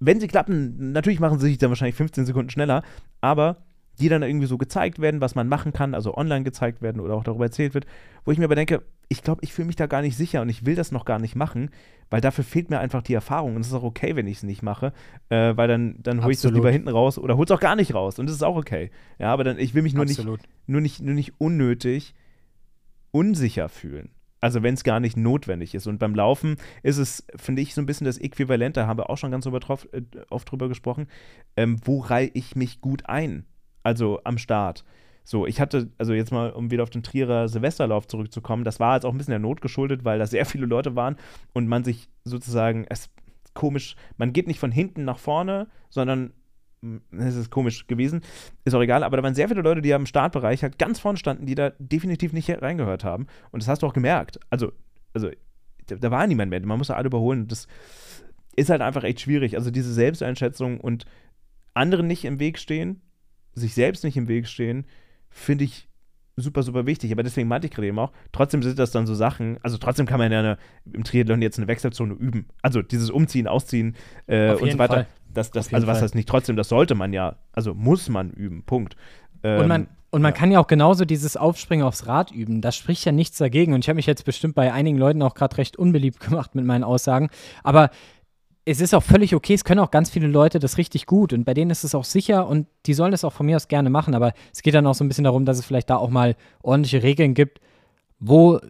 [0.00, 2.82] wenn sie klappen, natürlich machen sie sich dann wahrscheinlich 15 Sekunden schneller,
[3.20, 3.64] aber
[4.00, 7.14] die dann irgendwie so gezeigt werden, was man machen kann, also online gezeigt werden oder
[7.14, 7.86] auch darüber erzählt wird,
[8.24, 10.48] wo ich mir aber denke, ich glaube, ich fühle mich da gar nicht sicher und
[10.48, 11.70] ich will das noch gar nicht machen,
[12.10, 14.42] weil dafür fehlt mir einfach die Erfahrung und es ist auch okay, wenn ich es
[14.42, 14.92] nicht mache,
[15.28, 17.76] äh, weil dann, dann hole ich es lieber hinten raus oder hol es auch gar
[17.76, 18.90] nicht raus und das ist auch okay.
[19.18, 20.24] Ja, aber dann, ich will mich nur nicht,
[20.66, 22.14] nur nicht, nur nicht unnötig
[23.12, 24.10] unsicher fühlen.
[24.40, 25.86] Also wenn es gar nicht notwendig ist.
[25.86, 29.08] Und beim Laufen ist es, finde ich, so ein bisschen das Äquivalent, da haben wir
[29.08, 31.06] auch schon ganz äh, oft drüber gesprochen,
[31.56, 33.46] ähm, wo reihe ich mich gut ein?
[33.84, 34.84] Also am Start.
[35.22, 38.94] So, ich hatte, also jetzt mal, um wieder auf den Trierer Silvesterlauf zurückzukommen, das war
[38.94, 41.16] jetzt auch ein bisschen der Not geschuldet, weil da sehr viele Leute waren
[41.52, 43.06] und man sich sozusagen, es
[43.44, 46.32] ist komisch, man geht nicht von hinten nach vorne, sondern
[46.82, 48.20] hm, es ist komisch gewesen,
[48.64, 51.18] ist auch egal, aber da waren sehr viele Leute, die am Startbereich halt ganz vorne
[51.18, 53.26] standen, die da definitiv nicht reingehört haben.
[53.50, 54.38] Und das hast du auch gemerkt.
[54.50, 54.72] Also,
[55.14, 55.30] also
[55.86, 57.48] da, da war niemand mehr, man muss ja alle überholen.
[57.48, 57.66] Das
[58.56, 59.56] ist halt einfach echt schwierig.
[59.56, 61.06] Also diese Selbsteinschätzung und
[61.72, 63.00] anderen nicht im Weg stehen,
[63.54, 64.84] sich selbst nicht im Weg stehen,
[65.30, 65.88] finde ich
[66.36, 67.12] super, super wichtig.
[67.12, 70.06] Aber deswegen meinte ich gerade eben auch, trotzdem sind das dann so Sachen, also trotzdem
[70.06, 70.58] kann man ja eine,
[70.92, 72.46] im Triathlon jetzt eine Wechselzone üben.
[72.62, 73.96] Also dieses Umziehen, Ausziehen
[74.26, 75.06] äh, und so weiter.
[75.32, 78.62] Das, das, also was heißt nicht trotzdem, das sollte man ja, also muss man üben,
[78.62, 78.96] Punkt.
[79.42, 80.38] Ähm, und man, und man ja.
[80.38, 82.60] kann ja auch genauso dieses Aufspringen aufs Rad üben.
[82.60, 83.74] Da spricht ja nichts dagegen.
[83.74, 86.64] Und ich habe mich jetzt bestimmt bei einigen Leuten auch gerade recht unbeliebt gemacht mit
[86.64, 87.30] meinen Aussagen.
[87.64, 87.90] Aber
[88.64, 91.44] es ist auch völlig okay, es können auch ganz viele Leute das richtig gut und
[91.44, 93.90] bei denen ist es auch sicher und die sollen das auch von mir aus gerne
[93.90, 96.10] machen, aber es geht dann auch so ein bisschen darum, dass es vielleicht da auch
[96.10, 97.60] mal ordentliche Regeln gibt,
[98.18, 98.60] wo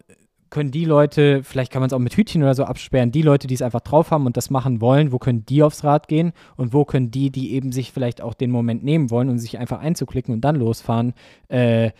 [0.50, 3.48] können die Leute, vielleicht kann man es auch mit Hütchen oder so absperren, die Leute,
[3.48, 6.32] die es einfach drauf haben und das machen wollen, wo können die aufs Rad gehen
[6.56, 9.58] und wo können die, die eben sich vielleicht auch den Moment nehmen wollen und sich
[9.58, 11.12] einfach einzuklicken und dann losfahren,
[11.48, 11.90] äh,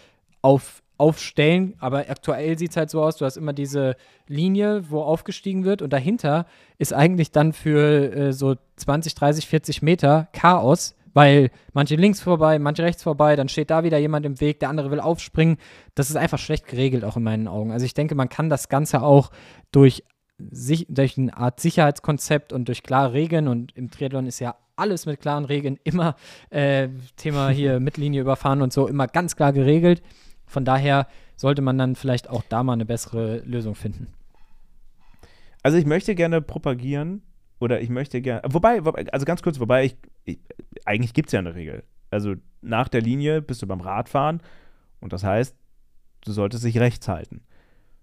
[0.41, 3.97] auf aufstellen, aber aktuell sieht es halt so aus, du hast immer diese
[4.29, 6.47] Linie, wo aufgestiegen wird und dahinter
[6.79, 12.59] ist eigentlich dann für äh, so 20, 30, 40 Meter Chaos, weil manche links vorbei,
[12.59, 15.57] manche rechts vorbei, dann steht da wieder jemand im Weg, der andere will aufspringen.
[15.95, 17.71] Das ist einfach schlecht geregelt, auch in meinen Augen.
[17.71, 19.31] Also ich denke, man kann das Ganze auch
[19.71, 20.05] durch,
[20.39, 25.07] sich, durch eine Art Sicherheitskonzept und durch klare Regeln und im Triathlon ist ja alles
[25.07, 26.17] mit klaren Regeln immer
[26.51, 30.03] äh, Thema hier Mittellinie überfahren und so immer ganz klar geregelt.
[30.55, 34.07] Von daher sollte man dann vielleicht auch da mal eine bessere Lösung finden.
[35.65, 37.23] Also ich möchte gerne propagieren
[37.59, 38.81] oder ich möchte gerne, wobei,
[39.11, 40.39] also ganz kurz, wobei ich, ich
[40.85, 41.83] eigentlich gibt es ja eine Regel.
[42.11, 44.43] Also nach der Linie bist du beim Radfahren
[45.01, 45.57] und das heißt,
[46.25, 47.41] du solltest dich rechts halten.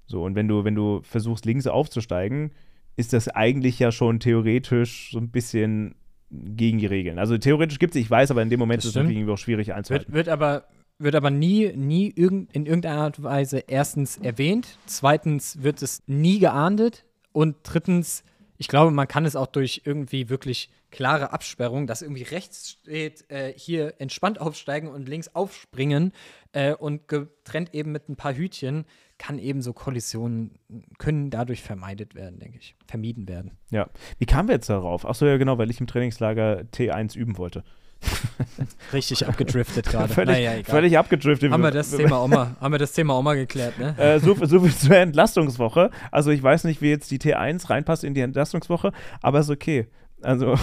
[0.05, 2.51] So, und wenn du, wenn du versuchst, links aufzusteigen,
[2.97, 5.95] ist das eigentlich ja schon theoretisch so ein bisschen
[6.29, 7.17] gegen die Regeln.
[7.17, 9.37] Also theoretisch gibt es, ich weiß, aber in dem Moment Das ist es irgendwie auch
[9.37, 10.13] schwierig einzuhalten.
[10.13, 10.65] Wird, wird aber
[11.01, 16.03] wird aber nie, nie irgend, in irgendeiner Art und Weise erstens erwähnt, zweitens wird es
[16.07, 18.23] nie geahndet und drittens,
[18.57, 23.29] ich glaube, man kann es auch durch irgendwie wirklich klare Absperrung, dass irgendwie rechts steht,
[23.29, 26.11] äh, hier entspannt aufsteigen und links aufspringen
[26.51, 28.85] äh, und getrennt eben mit ein paar Hütchen,
[29.17, 30.59] kann eben so Kollisionen,
[30.97, 33.57] können dadurch vermeidet werden, denke ich, vermieden werden.
[33.69, 33.89] Ja.
[34.17, 35.05] Wie kamen wir jetzt darauf?
[35.05, 37.63] Achso, ja, genau, weil ich im Trainingslager T1 üben wollte.
[38.93, 40.11] Richtig abgedriftet gerade.
[40.13, 41.51] völlig, Naja, völlig abgedriftet.
[41.51, 43.95] haben wir das Thema auch mal, haben wir das Thema auch mal geklärt, ne?
[43.97, 45.91] Äh, so, so viel zur Entlastungswoche.
[46.11, 48.91] Also ich weiß nicht, wie jetzt die T1 reinpasst in die Entlastungswoche,
[49.21, 49.87] aber ist okay.
[50.23, 50.55] Also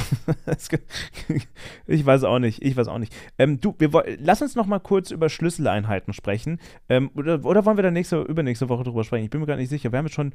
[1.86, 3.12] ich weiß auch nicht, ich weiß auch nicht.
[3.39, 6.61] Ähm, du, wir, lass uns noch mal kurz über Schlüsseleinheiten sprechen.
[6.89, 9.24] Ähm, oder, oder wollen wir da nächste, übernächste Woche drüber sprechen?
[9.24, 9.91] Ich bin mir gar nicht sicher.
[9.93, 10.32] Wir haben jetzt schon.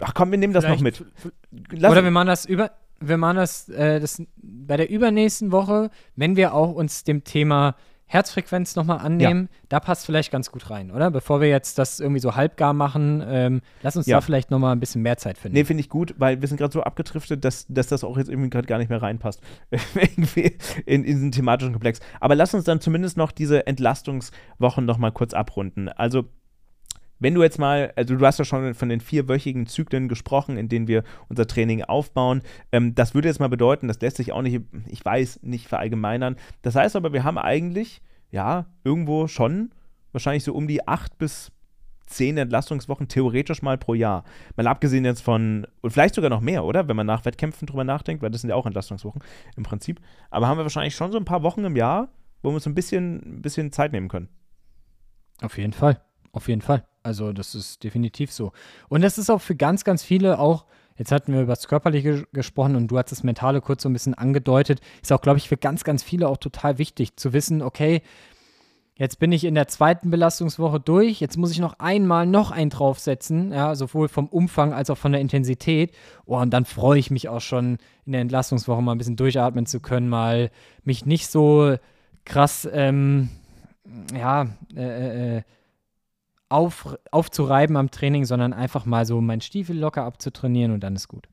[0.00, 0.96] Ach komm, wir nehmen das noch mit.
[0.96, 2.70] Vielleicht- Lass, Oder wir machen das über,
[3.00, 7.74] wir machen das, äh, das bei der übernächsten Woche, wenn wir auch uns dem Thema
[8.10, 11.10] Herzfrequenz nochmal annehmen, da passt vielleicht ganz gut rein, oder?
[11.10, 14.16] Bevor wir jetzt das irgendwie so halbgar machen, ähm, lass uns Ja.
[14.16, 15.54] da vielleicht nochmal ein bisschen mehr Zeit finden.
[15.58, 18.30] Nee, finde ich gut, weil wir sind gerade so abgetriftet, dass, dass das auch jetzt
[18.30, 19.42] irgendwie gerade gar nicht mehr reinpasst.
[19.94, 22.00] irgendwie in, in diesen thematischen Komplex.
[22.18, 25.90] Aber lass uns dann zumindest noch diese Entlastungswochen noch mal kurz abrunden.
[25.90, 26.24] Also,
[27.18, 30.68] wenn du jetzt mal, also du hast ja schon von den vierwöchigen Zyklen gesprochen, in
[30.68, 32.42] denen wir unser Training aufbauen.
[32.72, 36.36] Ähm, das würde jetzt mal bedeuten, das lässt sich auch nicht, ich weiß, nicht verallgemeinern.
[36.62, 38.00] Das heißt aber, wir haben eigentlich,
[38.30, 39.70] ja, irgendwo schon
[40.12, 41.52] wahrscheinlich so um die acht bis
[42.06, 44.24] zehn Entlastungswochen theoretisch mal pro Jahr.
[44.56, 46.88] Mal abgesehen jetzt von, und vielleicht sogar noch mehr, oder?
[46.88, 49.22] Wenn man nach Wettkämpfen drüber nachdenkt, weil das sind ja auch Entlastungswochen
[49.56, 50.00] im Prinzip.
[50.30, 52.08] Aber haben wir wahrscheinlich schon so ein paar Wochen im Jahr,
[52.42, 54.28] wo wir uns ein bisschen, ein bisschen Zeit nehmen können.
[55.42, 56.00] Auf jeden Fall.
[56.32, 56.84] Auf jeden Fall.
[57.02, 58.52] Also, das ist definitiv so.
[58.88, 60.66] Und das ist auch für ganz, ganz viele auch,
[60.96, 63.92] jetzt hatten wir über das Körperliche gesprochen und du hast das Mentale kurz so ein
[63.92, 67.62] bisschen angedeutet, ist auch, glaube ich, für ganz, ganz viele auch total wichtig zu wissen,
[67.62, 68.02] okay,
[68.98, 72.70] jetzt bin ich in der zweiten Belastungswoche durch, jetzt muss ich noch einmal noch einen
[72.70, 75.94] draufsetzen, ja, sowohl vom Umfang als auch von der Intensität.
[76.26, 79.66] Oh, und dann freue ich mich auch schon, in der Entlastungswoche mal ein bisschen durchatmen
[79.66, 80.50] zu können, mal
[80.82, 81.76] mich nicht so
[82.24, 83.30] krass, ähm,
[84.14, 85.42] ja, äh, äh,
[86.48, 91.08] auf, aufzureiben am Training, sondern einfach mal so meinen Stiefel locker abzutrainieren und dann ist
[91.08, 91.28] gut.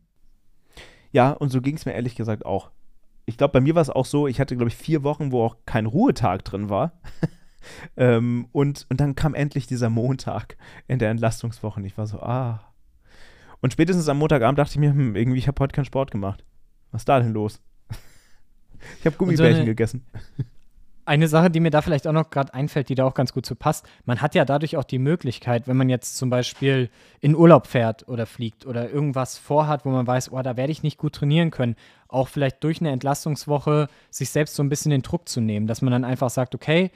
[1.11, 2.71] Ja, und so ging es mir ehrlich gesagt auch.
[3.25, 5.43] Ich glaube, bei mir war es auch so, ich hatte, glaube ich, vier Wochen, wo
[5.43, 6.91] auch kein Ruhetag drin war.
[7.97, 10.57] ähm, und, und dann kam endlich dieser Montag
[10.87, 12.73] in der Entlastungswoche und ich war so, ah.
[13.61, 16.43] Und spätestens am Montagabend dachte ich mir, hm, irgendwie, ich habe heute keinen Sport gemacht.
[16.91, 17.61] Was ist da denn los?
[18.99, 20.05] ich habe Gummibärchen eine- gegessen.
[21.07, 23.45] Eine Sache, die mir da vielleicht auch noch gerade einfällt, die da auch ganz gut
[23.45, 26.89] zu passt, man hat ja dadurch auch die Möglichkeit, wenn man jetzt zum Beispiel
[27.21, 30.81] in Urlaub fährt oder fliegt oder irgendwas vorhat, wo man weiß, oh, da werde ich
[30.81, 31.75] nicht gut trainieren können,
[32.07, 35.83] auch vielleicht durch eine Entlastungswoche sich selbst so ein bisschen den Druck zu nehmen, dass
[35.83, 36.91] man dann einfach sagt, okay,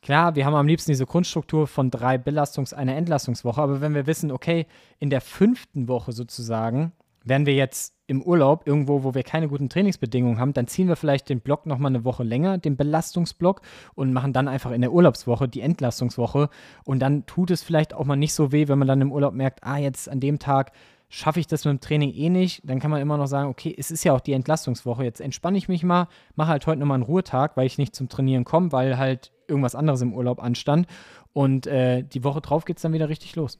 [0.00, 4.06] Klar, wir haben am liebsten diese Grundstruktur von drei Belastungs-, einer Entlastungswoche, aber wenn wir
[4.06, 4.66] wissen, okay,
[5.00, 6.92] in der fünften Woche sozusagen
[7.24, 10.96] wären wir jetzt im Urlaub irgendwo, wo wir keine guten Trainingsbedingungen haben, dann ziehen wir
[10.96, 13.60] vielleicht den Block nochmal eine Woche länger, den Belastungsblock,
[13.94, 16.48] und machen dann einfach in der Urlaubswoche die Entlastungswoche.
[16.84, 19.34] Und dann tut es vielleicht auch mal nicht so weh, wenn man dann im Urlaub
[19.34, 20.72] merkt, ah, jetzt an dem Tag
[21.10, 23.74] schaffe ich das mit dem Training eh nicht, dann kann man immer noch sagen, okay,
[23.76, 26.96] es ist ja auch die Entlastungswoche, jetzt entspanne ich mich mal, mache halt heute nochmal
[26.96, 30.86] einen Ruhetag, weil ich nicht zum Trainieren komme, weil halt irgendwas anderes im Urlaub anstand.
[31.32, 33.58] Und äh, die Woche drauf geht es dann wieder richtig los.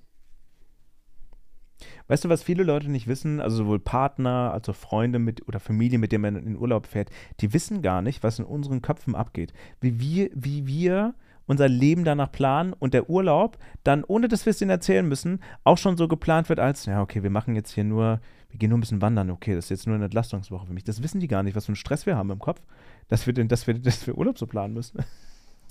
[2.08, 5.60] Weißt du, was viele Leute nicht wissen, also sowohl Partner als auch Freunde mit oder
[5.60, 8.82] Familie, mit denen man in den Urlaub fährt, die wissen gar nicht, was in unseren
[8.82, 9.52] Köpfen abgeht.
[9.80, 11.14] Wie wir, wie wir
[11.48, 15.40] unser Leben danach planen und der Urlaub dann, ohne dass wir es denen erzählen müssen,
[15.64, 18.68] auch schon so geplant wird als, ja, okay, wir machen jetzt hier nur, wir gehen
[18.68, 20.84] nur ein bisschen wandern, okay, das ist jetzt nur eine Entlastungswoche für mich.
[20.84, 22.60] Das wissen die gar nicht, was für einen Stress wir haben im Kopf,
[23.08, 25.00] dass wir, den, dass wir, dass wir Urlaub so planen müssen.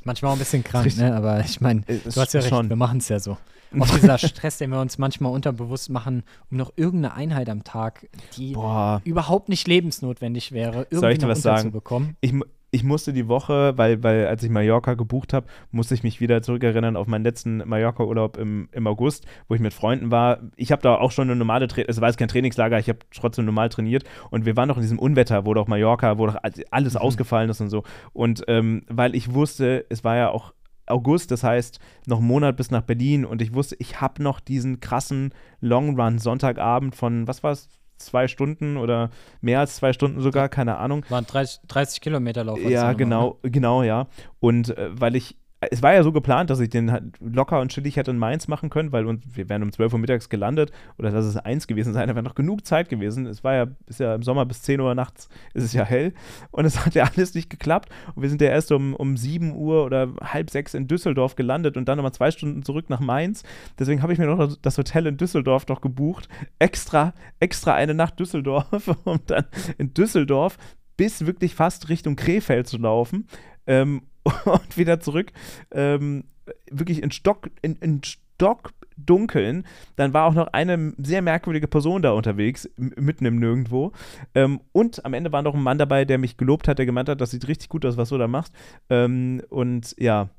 [0.04, 1.16] Manchmal auch ein bisschen krank, ne?
[1.16, 2.70] aber ich meine, Äh, du hast ja recht, schon.
[2.70, 3.38] wir machen es ja so.
[3.80, 8.08] Auch dieser Stress, den wir uns manchmal unterbewusst machen, um noch irgendeine Einheit am Tag,
[8.38, 9.02] die Boah.
[9.04, 11.58] überhaupt nicht lebensnotwendig wäre, irgendwie Soll ich dir noch was sagen?
[11.68, 12.16] unterzubekommen.
[12.22, 12.34] Ich,
[12.70, 16.42] ich musste die Woche, weil, weil als ich Mallorca gebucht habe, musste ich mich wieder
[16.42, 20.40] zurückerinnern auf meinen letzten Mallorca-Urlaub im, im August, wo ich mit Freunden war.
[20.58, 23.00] Ich habe da auch schon eine normale, Tra es war jetzt kein Trainingslager, ich habe
[23.14, 26.38] trotzdem normal trainiert und wir waren noch in diesem Unwetter, wo doch Mallorca, wo doch
[26.72, 27.00] alles mhm.
[27.00, 27.84] ausgefallen ist und so.
[28.12, 30.54] Und ähm, weil ich wusste, es war ja auch
[30.88, 34.40] August, das heißt noch einen Monat bis nach Berlin und ich wusste, ich habe noch
[34.40, 39.10] diesen krassen Long Run Sonntagabend von, was war es, zwei Stunden oder
[39.42, 41.06] mehr als zwei Stunden sogar, keine Ahnung.
[41.10, 42.60] Waren 30, 30 Kilometer Lauf.
[42.60, 43.52] Ja, genau, ne?
[43.52, 44.08] genau, ja.
[44.40, 47.72] Und äh, weil ich es war ja so geplant, dass ich den halt locker und
[47.72, 51.10] chillig hätte in Mainz machen können, weil wir wären um 12 Uhr mittags gelandet oder
[51.10, 53.26] dass es eins gewesen sein, da wäre noch genug Zeit gewesen.
[53.26, 56.14] Es war ja, ist ja im Sommer bis 10 Uhr nachts ist es ja hell
[56.52, 59.56] und es hat ja alles nicht geklappt und wir sind ja erst um, um 7
[59.56, 63.44] Uhr oder halb sechs in Düsseldorf gelandet und dann nochmal zwei Stunden zurück nach Mainz.
[63.80, 66.30] Deswegen habe ich mir noch das Hotel in Düsseldorf doch gebucht,
[66.60, 69.46] extra, extra eine Nacht Düsseldorf, um dann
[69.80, 70.58] in Düsseldorf
[70.98, 73.28] bis wirklich fast Richtung Krefeld zu laufen.
[73.68, 74.04] Ähm,
[74.46, 75.32] und wieder zurück.
[75.72, 76.26] Ähm,
[76.72, 79.66] wirklich in Stock, in, in Stock dunkeln.
[79.96, 83.92] Dann war auch noch eine sehr merkwürdige Person da unterwegs, mitten im Nirgendwo.
[84.36, 87.10] Ähm, und am Ende war noch ein Mann dabei, der mich gelobt hat, der gemeint
[87.10, 88.54] hat, das sieht richtig gut aus, was du da machst.
[88.90, 90.30] Ähm, und ja,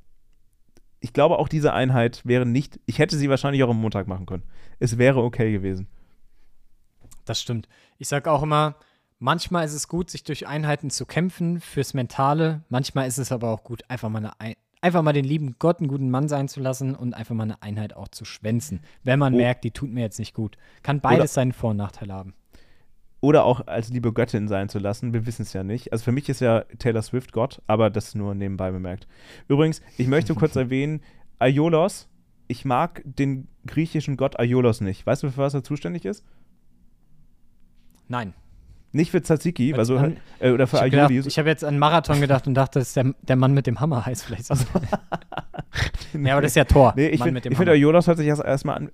[1.00, 4.26] ich glaube auch diese Einheit wäre nicht, ich hätte sie wahrscheinlich auch am Montag machen
[4.26, 4.42] können.
[4.80, 5.86] Es wäre okay gewesen.
[7.24, 7.68] Das stimmt.
[7.98, 8.76] Ich sage auch immer,
[9.20, 12.62] Manchmal ist es gut, sich durch Einheiten zu kämpfen fürs Mentale.
[12.68, 15.88] Manchmal ist es aber auch gut, einfach mal, eine, einfach mal den lieben Gott einen
[15.88, 19.34] guten Mann sein zu lassen und einfach mal eine Einheit auch zu schwänzen, wenn man
[19.34, 19.36] oh.
[19.36, 20.56] merkt, die tut mir jetzt nicht gut.
[20.84, 22.34] Kann beides Oder seinen Vor- und Nachteil haben.
[23.20, 25.12] Oder auch als liebe Göttin sein zu lassen.
[25.12, 25.92] Wir wissen es ja nicht.
[25.92, 29.08] Also für mich ist ja Taylor Swift Gott, aber das nur nebenbei bemerkt.
[29.48, 31.00] Übrigens, ich möchte kurz erwähnen,
[31.40, 32.08] Aiolos,
[32.46, 35.04] ich mag den griechischen Gott Aiolos nicht.
[35.04, 36.24] Weißt du, für was er zuständig ist?
[38.06, 38.34] Nein.
[38.98, 41.20] Nicht für Tzatziki, also, an, äh, oder für ich Aioli.
[41.20, 43.78] ich habe jetzt an Marathon gedacht und dachte, das ist der, der Mann mit dem
[43.78, 44.46] Hammer heißt vielleicht.
[44.46, 44.56] So.
[46.14, 46.94] nee, aber das ist ja Tor.
[46.96, 48.90] Nee, ich finde, find, Aiolos hört sich erstmal erst an.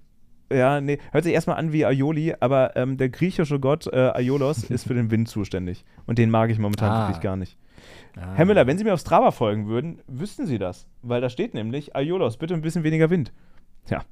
[0.52, 4.64] Ja, nee, hört sich erstmal an wie Aioli, aber ähm, der griechische Gott äh, Aiolos
[4.70, 5.86] ist für den Wind zuständig.
[6.04, 7.08] Und den mag ich momentan ah.
[7.08, 7.56] wirklich gar nicht.
[8.18, 8.34] Ah.
[8.34, 10.86] Herr Müller, wenn Sie mir auf Strava folgen würden, wüssten Sie das.
[11.00, 13.32] Weil da steht nämlich Aiolos, bitte ein bisschen weniger Wind.
[13.88, 14.02] Ja.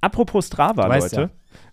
[0.00, 1.20] Apropos Strava, Leute.
[1.20, 1.30] Ja.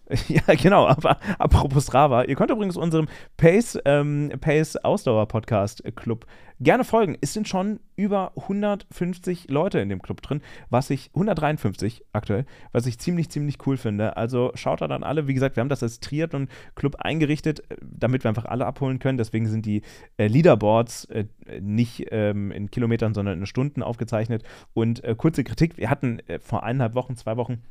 [0.28, 6.26] Ja, genau, aber apropos Strava, ihr könnt übrigens unserem Pace, ähm, Pace Ausdauer Podcast Club
[6.60, 7.18] gerne folgen.
[7.22, 12.86] Es sind schon über 150 Leute in dem Club drin, was ich, 153 aktuell, was
[12.86, 14.16] ich ziemlich, ziemlich cool finde.
[14.18, 17.76] Also schaut da dann alle, wie gesagt, wir haben das als Triathlon Club eingerichtet, äh,
[17.82, 19.18] damit wir einfach alle abholen können.
[19.18, 19.82] Deswegen sind die
[20.18, 21.26] äh, Leaderboards äh,
[21.60, 24.44] nicht ähm, in Kilometern, sondern in Stunden aufgezeichnet.
[24.74, 27.64] Und äh, kurze Kritik, wir hatten äh, vor eineinhalb Wochen, zwei Wochen,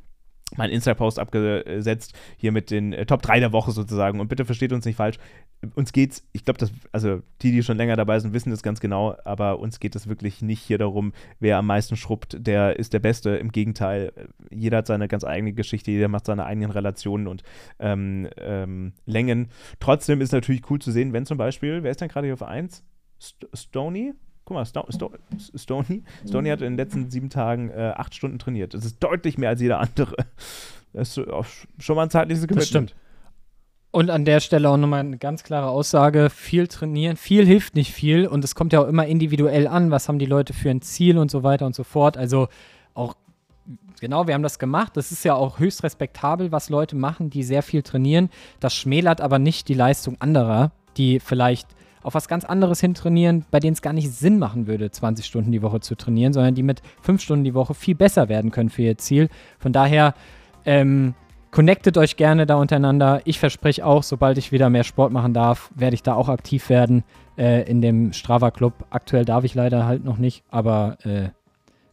[0.55, 4.19] mein Insta-Post abgesetzt, hier mit den äh, Top 3 der Woche sozusagen.
[4.19, 5.17] Und bitte versteht uns nicht falsch.
[5.73, 9.15] Uns geht's, ich glaube, also die, die schon länger dabei sind, wissen das ganz genau,
[9.25, 12.99] aber uns geht es wirklich nicht hier darum, wer am meisten schrubbt, der ist der
[12.99, 13.31] Beste.
[13.37, 14.13] Im Gegenteil,
[14.51, 17.41] jeder hat seine ganz eigene Geschichte, jeder macht seine eigenen Relationen und
[17.79, 19.49] ähm, ähm, Längen.
[19.79, 22.43] Trotzdem ist natürlich cool zu sehen, wenn zum Beispiel, wer ist denn gerade hier auf
[22.43, 22.83] 1?
[23.19, 24.13] St Stony?
[24.45, 25.11] Guck mal, Sto Sto
[25.55, 28.75] Stoney, Stoney hat in den letzten sieben Tagen äh, acht Stunden trainiert.
[28.75, 30.15] Das ist deutlich mehr als jeder andere.
[30.93, 31.27] Das ist
[31.79, 32.61] schon mal ein zeitliches Commitment.
[32.61, 32.95] Das stimmt.
[33.91, 37.91] Und an der Stelle auch nochmal eine ganz klare Aussage: viel trainieren, viel hilft nicht
[37.91, 40.81] viel und es kommt ja auch immer individuell an, was haben die Leute für ein
[40.81, 42.15] Ziel und so weiter und so fort.
[42.15, 42.47] Also
[42.93, 43.15] auch,
[43.99, 44.95] genau, wir haben das gemacht.
[44.95, 48.29] Das ist ja auch höchst respektabel, was Leute machen, die sehr viel trainieren.
[48.59, 51.67] Das schmälert aber nicht die Leistung anderer, die vielleicht
[52.05, 55.25] auf was ganz anderes hin trainieren, bei denen es gar nicht Sinn machen würde, 20
[55.25, 58.51] Stunden die Woche zu trainieren, sondern die mit 5 Stunden die Woche viel besser werden
[58.51, 59.29] können für ihr Ziel.
[59.59, 60.13] Von daher,
[60.65, 61.15] ähm,
[61.55, 63.21] connectet euch gerne da untereinander.
[63.23, 66.69] Ich verspreche auch, sobald ich wieder mehr Sport machen darf, werde ich da auch aktiv
[66.69, 67.05] werden
[67.37, 68.73] äh, in dem Strava Club.
[68.89, 71.29] Aktuell darf ich leider halt noch nicht, aber äh,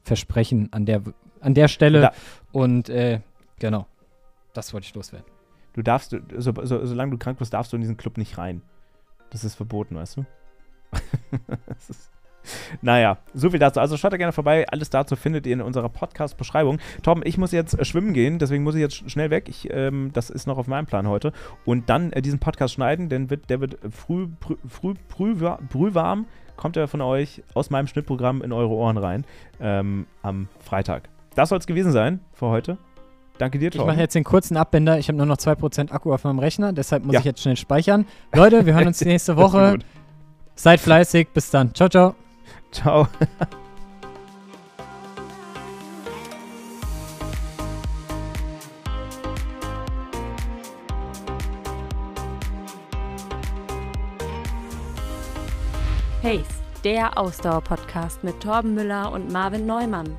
[0.03, 1.03] versprechen an der,
[1.41, 2.01] an der Stelle.
[2.01, 2.13] Da.
[2.51, 3.21] Und äh,
[3.61, 3.87] genau,
[4.53, 5.27] das wollte ich loswerden.
[5.75, 8.63] Du darfst, so, so, solange du krank bist, darfst du in diesen Club nicht rein.
[9.33, 10.27] Das ist verboten, weißt du?
[11.89, 12.13] ist
[12.81, 13.81] naja, so viel dazu.
[13.81, 14.67] Also schaut da gerne vorbei.
[14.69, 16.79] Alles dazu findet ihr in unserer Podcast-Beschreibung.
[17.03, 19.49] Tom, ich muss jetzt äh, schwimmen gehen, deswegen muss ich jetzt schnell weg.
[19.49, 21.33] Ich, ähm, das ist noch auf meinem Plan heute.
[21.65, 25.35] Und dann äh, diesen Podcast schneiden, denn wird, der wird früh, früh, früh, früh
[25.69, 26.27] brühwarm.
[26.57, 29.25] Kommt er von euch aus meinem Schnittprogramm in eure Ohren rein
[29.61, 31.09] ähm, am Freitag.
[31.35, 32.77] Das soll es gewesen sein für heute.
[33.43, 33.81] Danke dir, Tom.
[33.81, 35.01] Ich mache jetzt den kurzen Abbinder.
[35.01, 37.19] Ich habe nur noch 2% Akku auf meinem Rechner, deshalb muss ja.
[37.19, 38.07] ich jetzt schnell speichern.
[38.33, 39.81] Leute, wir hören uns nächste Woche.
[40.55, 41.31] Seid fleißig.
[41.35, 41.75] Bis dann.
[41.75, 42.15] Ciao, ciao.
[42.71, 43.09] Ciao.
[56.23, 56.47] Pace,
[56.85, 60.17] der Ausdauer-Podcast mit Torben Müller und Marvin Neumann.